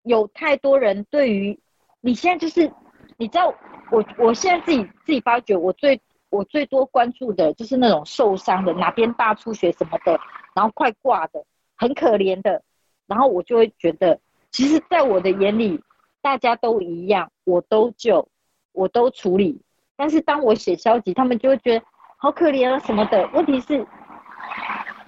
[0.04, 1.58] 有太多人对于
[2.02, 2.72] 你现在就是，
[3.18, 3.54] 你知道，
[3.92, 10.20] 我我现在自己自己发觉，我最我最多关注的就是那种受伤的，哪边大出血什么的，
[10.56, 11.44] 然后快挂的，
[11.76, 12.64] 很可怜的，
[13.08, 14.20] 然后我就会觉得，
[14.52, 15.84] 其实，在我的眼里，
[16.22, 18.28] 大家都一样，我都救，
[18.72, 19.62] 我都处理，
[19.96, 21.86] 但是当我写消极，他们就会觉得
[22.18, 23.28] 好可怜啊什么的。
[23.34, 23.86] 问题是，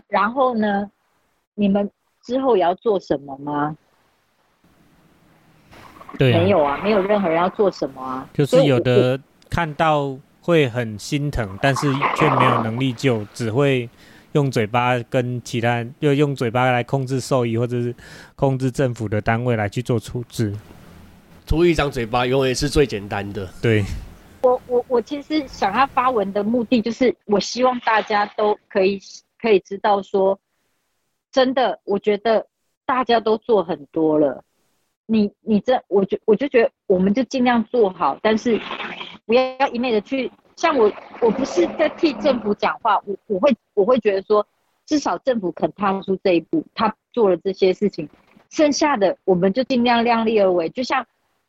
[0.07, 0.91] 然后呢，
[1.55, 1.89] 你们
[2.23, 3.77] 之后也要做什么吗？
[6.17, 8.27] 对啊，没有啊，没有任何人要做什么啊。
[8.33, 13.89] 就是有的看到会很心疼，但是却没有能力救，只会
[14.33, 17.93] 用嘴巴跟其他人，就用嘴巴来控制兽医或者是
[18.35, 20.55] 控制政府的单位来去做处置。
[21.45, 23.47] 出一张嘴巴永远是最简单的。
[23.61, 23.83] 对，
[24.41, 28.99] 我我我其实想要发文的目的，就是我希望大家都可以
[29.41, 30.39] 可以知道说，
[31.31, 32.45] 真的，我觉得
[32.85, 34.43] 大家都做很多了。
[35.11, 38.57] 你你这，我就我就觉得我们就尽量做好，但是
[39.25, 40.89] 不要要一昧的去像我，
[41.19, 44.47] 我不是在替政府讲话，我我会我会觉得说，
[44.85, 48.07] 至少政府肯踏出这一步，他做了这些事情，
[48.49, 50.69] 剩下的我们就尽量量力而为。
[50.69, 51.05] 就像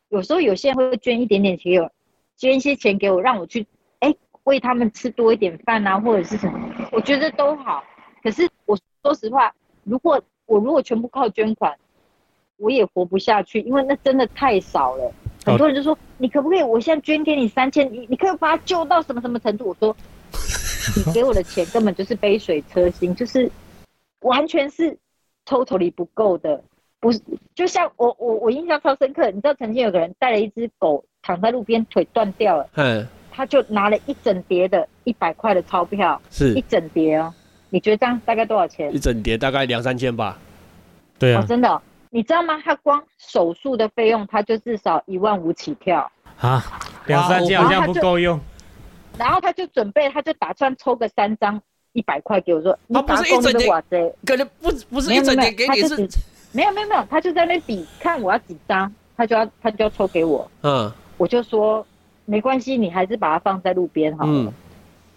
[0.09, 1.89] 有时候有些人会捐一点点钱有，
[2.35, 3.65] 捐一些钱给我，让我去
[3.99, 6.59] 哎喂他们吃多一点饭啊，或者是什么，
[6.91, 7.81] 我觉得都好。
[8.21, 9.55] 可是我说实话，
[9.85, 11.73] 如果我如果全部靠捐款，
[12.63, 15.11] 我也活不下去，因为那真的太少了。
[15.45, 19.67] 很多人就说，你可不可以我现在捐给你三千，你你可以把它救到什么什么程度？
[19.67, 19.95] 我说，
[20.95, 23.51] 你给我的钱根本就是杯水车薪，就是
[24.21, 24.97] 完全是
[25.45, 26.63] totally 不够的。
[27.01, 27.19] 不是，
[27.53, 37.33] 就像我我我印象超深刻，你知道曾经有个人带了一只狗躺在路边，腿断掉了，嗯，他就拿了一整叠的一百块的钞票，是一整叠哦。
[37.69, 38.97] 你觉得这样大概多少钱一？
[38.97, 40.39] 整叠大概两三千吧。
[41.19, 41.81] 对啊，，哦真的哦、
[42.13, 42.61] 你知道吗？
[42.63, 46.11] 他光手术的费用，他就至少一万五起跳。
[46.39, 46.63] 啊，
[47.07, 48.39] 两三千好像不够用。
[49.17, 51.59] 然后他就准备，他就打算抽个三张
[51.93, 56.19] 一百块给我说，你他不是一整叠的哇塞，可能不不是一整没有，他叠给你，就是只
[56.51, 61.83] 没有没有没有，他就在那比看我要几张，他就要他就要抽给我，嗯我就说
[62.25, 64.31] 没关系，你还是把它放在路边好了。
[64.31, 64.53] 嗯，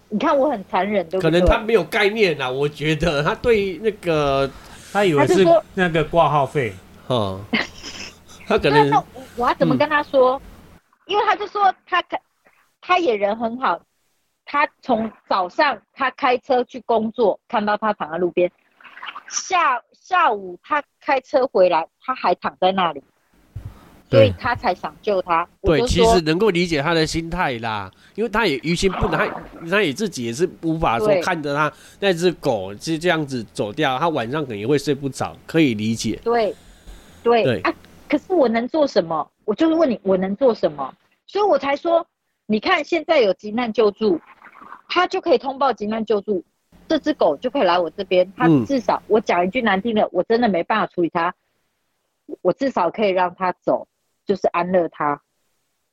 [0.09, 1.39] 你看我很残忍，对不可对？
[1.39, 4.49] 能他没有概念啊，我觉得他对那个，
[4.91, 6.73] 他以为是说那个挂号费，
[7.09, 7.43] 嗯，
[8.47, 9.05] 他可能我
[9.37, 10.41] 我要怎么跟他说？
[11.05, 12.19] 因为他就说他开，
[12.81, 13.79] 他也人很好，
[14.45, 18.51] 他从早上他开车去工作，看到他躺在路边，
[19.29, 23.01] 下下午他开车回来，他还躺在那里，
[24.09, 25.47] 所以他才想救他。
[25.61, 36.19] 对，其实能够理解他的心态啦，因为他也于心不忍，他他也自己也是无法说看着他那只狗是这样子走掉，他晚上可能也会睡不着，可以理解。
[36.21, 36.53] 对
[37.27, 37.73] 对对啊，
[38.09, 39.29] 可是我能做什么？
[39.45, 40.93] 我就是问你，我能做什么？
[41.25, 42.05] 所以我才说，
[42.45, 44.19] 你看现在有急难救助，
[44.87, 46.43] 他就可以通报急难救助，
[46.87, 51.33] 这只狗就可以来我这边，它嗯至少、我讲一句难听的，我真的没办法处理它，
[52.41, 53.87] 我至少可以让它走，
[54.25, 55.21] 就是安乐它，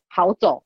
[0.09, 0.62] 好走，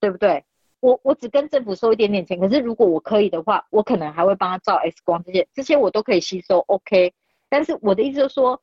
[0.00, 0.44] 对不对？
[0.80, 7.12] 我我只跟政府收一点点钱，可是如果我可以的话，我可能还会帮他照 X 光这些，这些我都可以吸收，OK。
[7.48, 8.62] 但是我的意思就是说，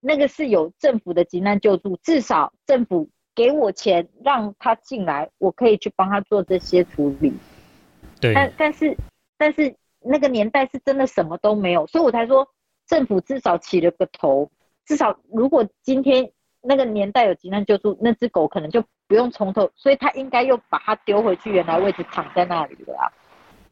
[0.00, 7.32] 那个是有政府的急难救助，至少政府给我钱让他进来，我可以去帮他做这些处理。
[8.20, 8.96] 对，但但是
[9.36, 12.46] 但是那个年代是真的什么都没有，所以我才说
[12.86, 14.50] 政府至少起了个头，
[14.86, 16.30] 至少如果今天
[16.60, 23.06] 那个年代有急难救助，那只狗可能就不用从头，所以他应该又把它丢回去原来位置，躺在那里了啊。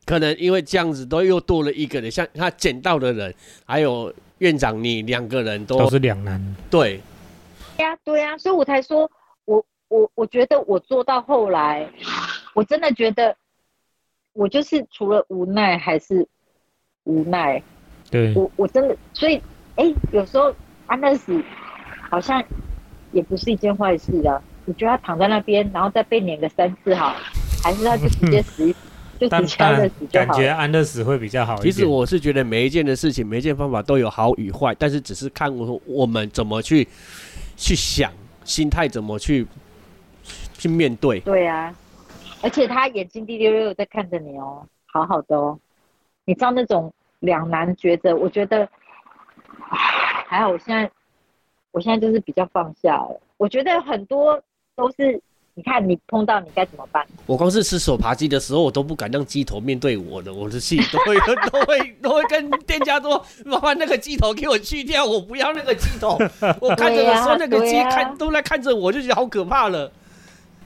[0.04, 6.40] 可能因为这样子都又多了一个人，像他捡到的人，还有院长你两个人都都是两难。
[6.70, 7.00] 对，
[7.76, 9.10] 对呀、对呀、所以我才说，
[9.44, 11.88] 我我我觉得我做到后来，
[12.54, 13.36] 我真的觉得
[14.32, 16.26] 我就是除了无奈还是
[17.04, 17.62] 无奈，
[18.10, 19.40] 对，我我真的，所以
[19.76, 20.54] 哎，有时候
[20.86, 21.42] 安乐死
[22.10, 22.42] 好像
[23.12, 24.42] 也不是一件坏事啊。
[24.68, 27.14] 你觉得他躺在那边，然后再被碾个三次哈，
[27.62, 29.46] 还是他就直接死一死，就就感
[30.32, 30.48] 觉。
[30.48, 31.72] 安乐死会比较好一点。
[31.72, 36.86] 其实我是觉得每一件的事情，每一件方法都有好与坏，但是只是看我我们怎么去
[37.56, 38.12] 去想，
[38.44, 39.46] 心态怎么去
[40.54, 41.20] 去面对。
[41.20, 41.74] 对啊，
[42.42, 45.58] 而且他眼睛滴溜溜地在看着你哦，好好的哦。
[46.24, 48.68] 你知道那种两难抉择，我觉得
[49.68, 50.48] 还好。
[50.48, 50.90] 我现在，
[51.70, 53.20] 我现在就是比较放下了。
[53.36, 54.42] 我觉得很多
[54.74, 55.20] 都是，
[55.58, 57.02] 你看你碰到你该怎么办？
[57.24, 61.16] 我光是吃手扒鸡的时候，我都不敢让鸡头面对我的，我的心里都会
[61.50, 66.18] 都会都会跟店家说：“麻烦那个鸡头给我去掉，我不要那个鸡头。”
[66.60, 69.90] 我看着的时候，那个鸡看都在看着我，就觉得好可怕了。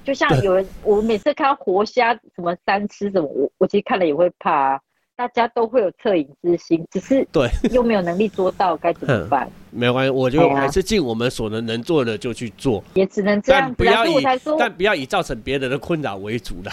[0.03, 4.80] 就像有人，我每次看到活虾什么三吃什么，我我其实看了也会怕、啊。
[5.20, 9.46] 大家都会有恻隐之心，只是对， 又没有能力做到，该怎么办？
[9.70, 13.66] 没有关系，我就还是尽我们所能能做的就去做，也只能这样子啊。
[13.68, 16.70] 但不要以我才说，但不要以造成别人的困扰为主的。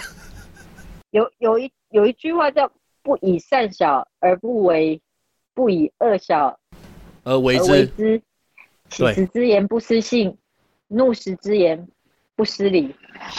[1.12, 2.72] 有有一有一句话叫
[3.04, 5.02] “不以善小而不为，
[5.54, 6.58] 不以恶小
[7.26, 8.22] 而为之，之。
[8.90, 10.34] 喜对食之言不失信，
[10.88, 11.86] 怒食之言
[12.38, 12.96] 不失礼。”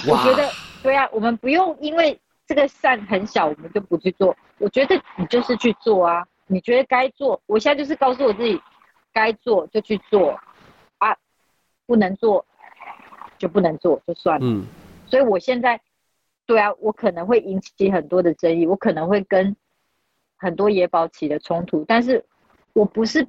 [0.07, 0.47] 我觉得
[0.83, 4.37] 对啊，我们不用因为这个善很小，我们就不去做。
[4.59, 8.61] 我觉得你就是去做啊，你觉得该做，我现在就是告诉我自己，
[9.13, 10.39] 该做就去做
[10.99, 11.17] 啊，
[11.87, 12.45] 不能做
[13.39, 14.47] 就不能做，就算了。
[14.47, 14.67] 嗯，
[15.07, 15.81] 所以我现在，
[16.45, 19.55] 对啊，我可能会引起很多的争议，我可能会跟
[20.37, 22.25] 很多野保起了冲突，但是
[22.73, 23.27] 我不是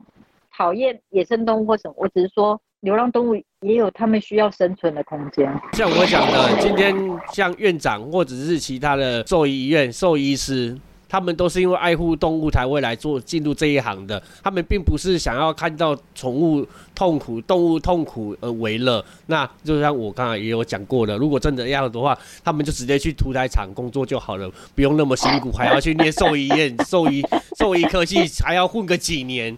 [0.51, 5.47] 讨厌野生动物或什么，我只是说流浪动物也有他们需要生存的空间。
[5.73, 6.95] 像我讲的，今天
[7.34, 10.75] 像院长或者是其他的兽医院兽医师。
[11.10, 19.03] 他们都是因为爱护动物才会来做进入这一行的，他们并不是想要看到宠物痛苦、动物痛苦而为乐。
[19.26, 27.26] 那就像我刚才也有讲过的，如果真的要的话，他们就直接去屠宰场工作就好了，不用那么辛苦，还要去念兽医院、兽医
[27.57, 29.57] 兽医科系，还要混个几年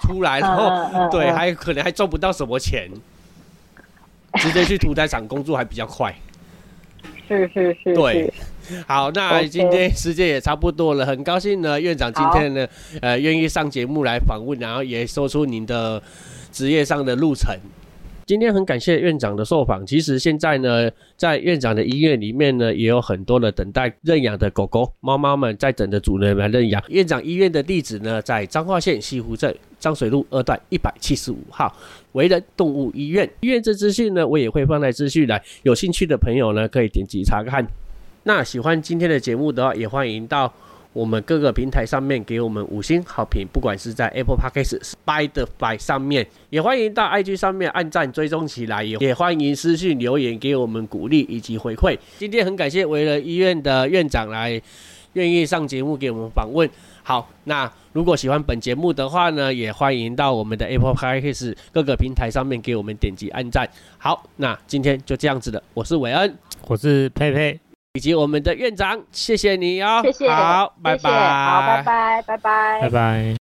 [0.00, 2.88] 出来，然后对，嗯还可能还赚不到什么钱，
[4.34, 6.14] 直接去屠宰场工作还比较快。
[7.26, 8.32] 是是是，对是
[8.86, 12.66] 好，那今天时间也差不多了，很高兴呢，院长今天呢，
[13.00, 16.02] 呃，愿意上节目来访问，然后也说出您的
[16.50, 17.54] 职业上的路程。
[18.26, 19.84] 今天很感谢院长的受访。
[19.84, 26.82] 其实现在呢，在院长的医院里面呢，也有很多的等待认养的狗狗、猫猫们在等着主人来认养。
[26.88, 31.70] 院长医院的地址呢，在彰化县西湖镇漳水路二段一百七十五号。
[32.12, 37.66] 为人动物医院，医院这资讯呢，我也会放在资讯栏，有兴趣的朋友呢，可以点击查看。
[38.24, 40.50] 那喜欢今天的节目的话，也欢迎到
[40.94, 51.98] 我们各个平台上面给我们五星好评，不管是在 Apple Podcast、Spotify 上面，也欢迎到 IG 上面按赞追踪起来，也也欢迎私信留言给我们鼓励以及回馈。
[52.16, 54.60] 今天很感谢为了医院的院长来
[55.12, 56.68] 愿意上节目给我们访问。
[57.02, 63.68] 好，那如果喜欢本节目的话呢，也欢迎到我们的 Apple Podcast 各个平台上面给我们点击按赞。
[63.98, 66.34] 好，那今天就这样子的，我是韦恩。
[66.66, 67.60] 我是佩佩，
[67.96, 70.00] 以及我们的院长，谢谢你哦。
[70.02, 73.32] 谢谢，好，拜谢谢好，拜拜，拜拜拜拜。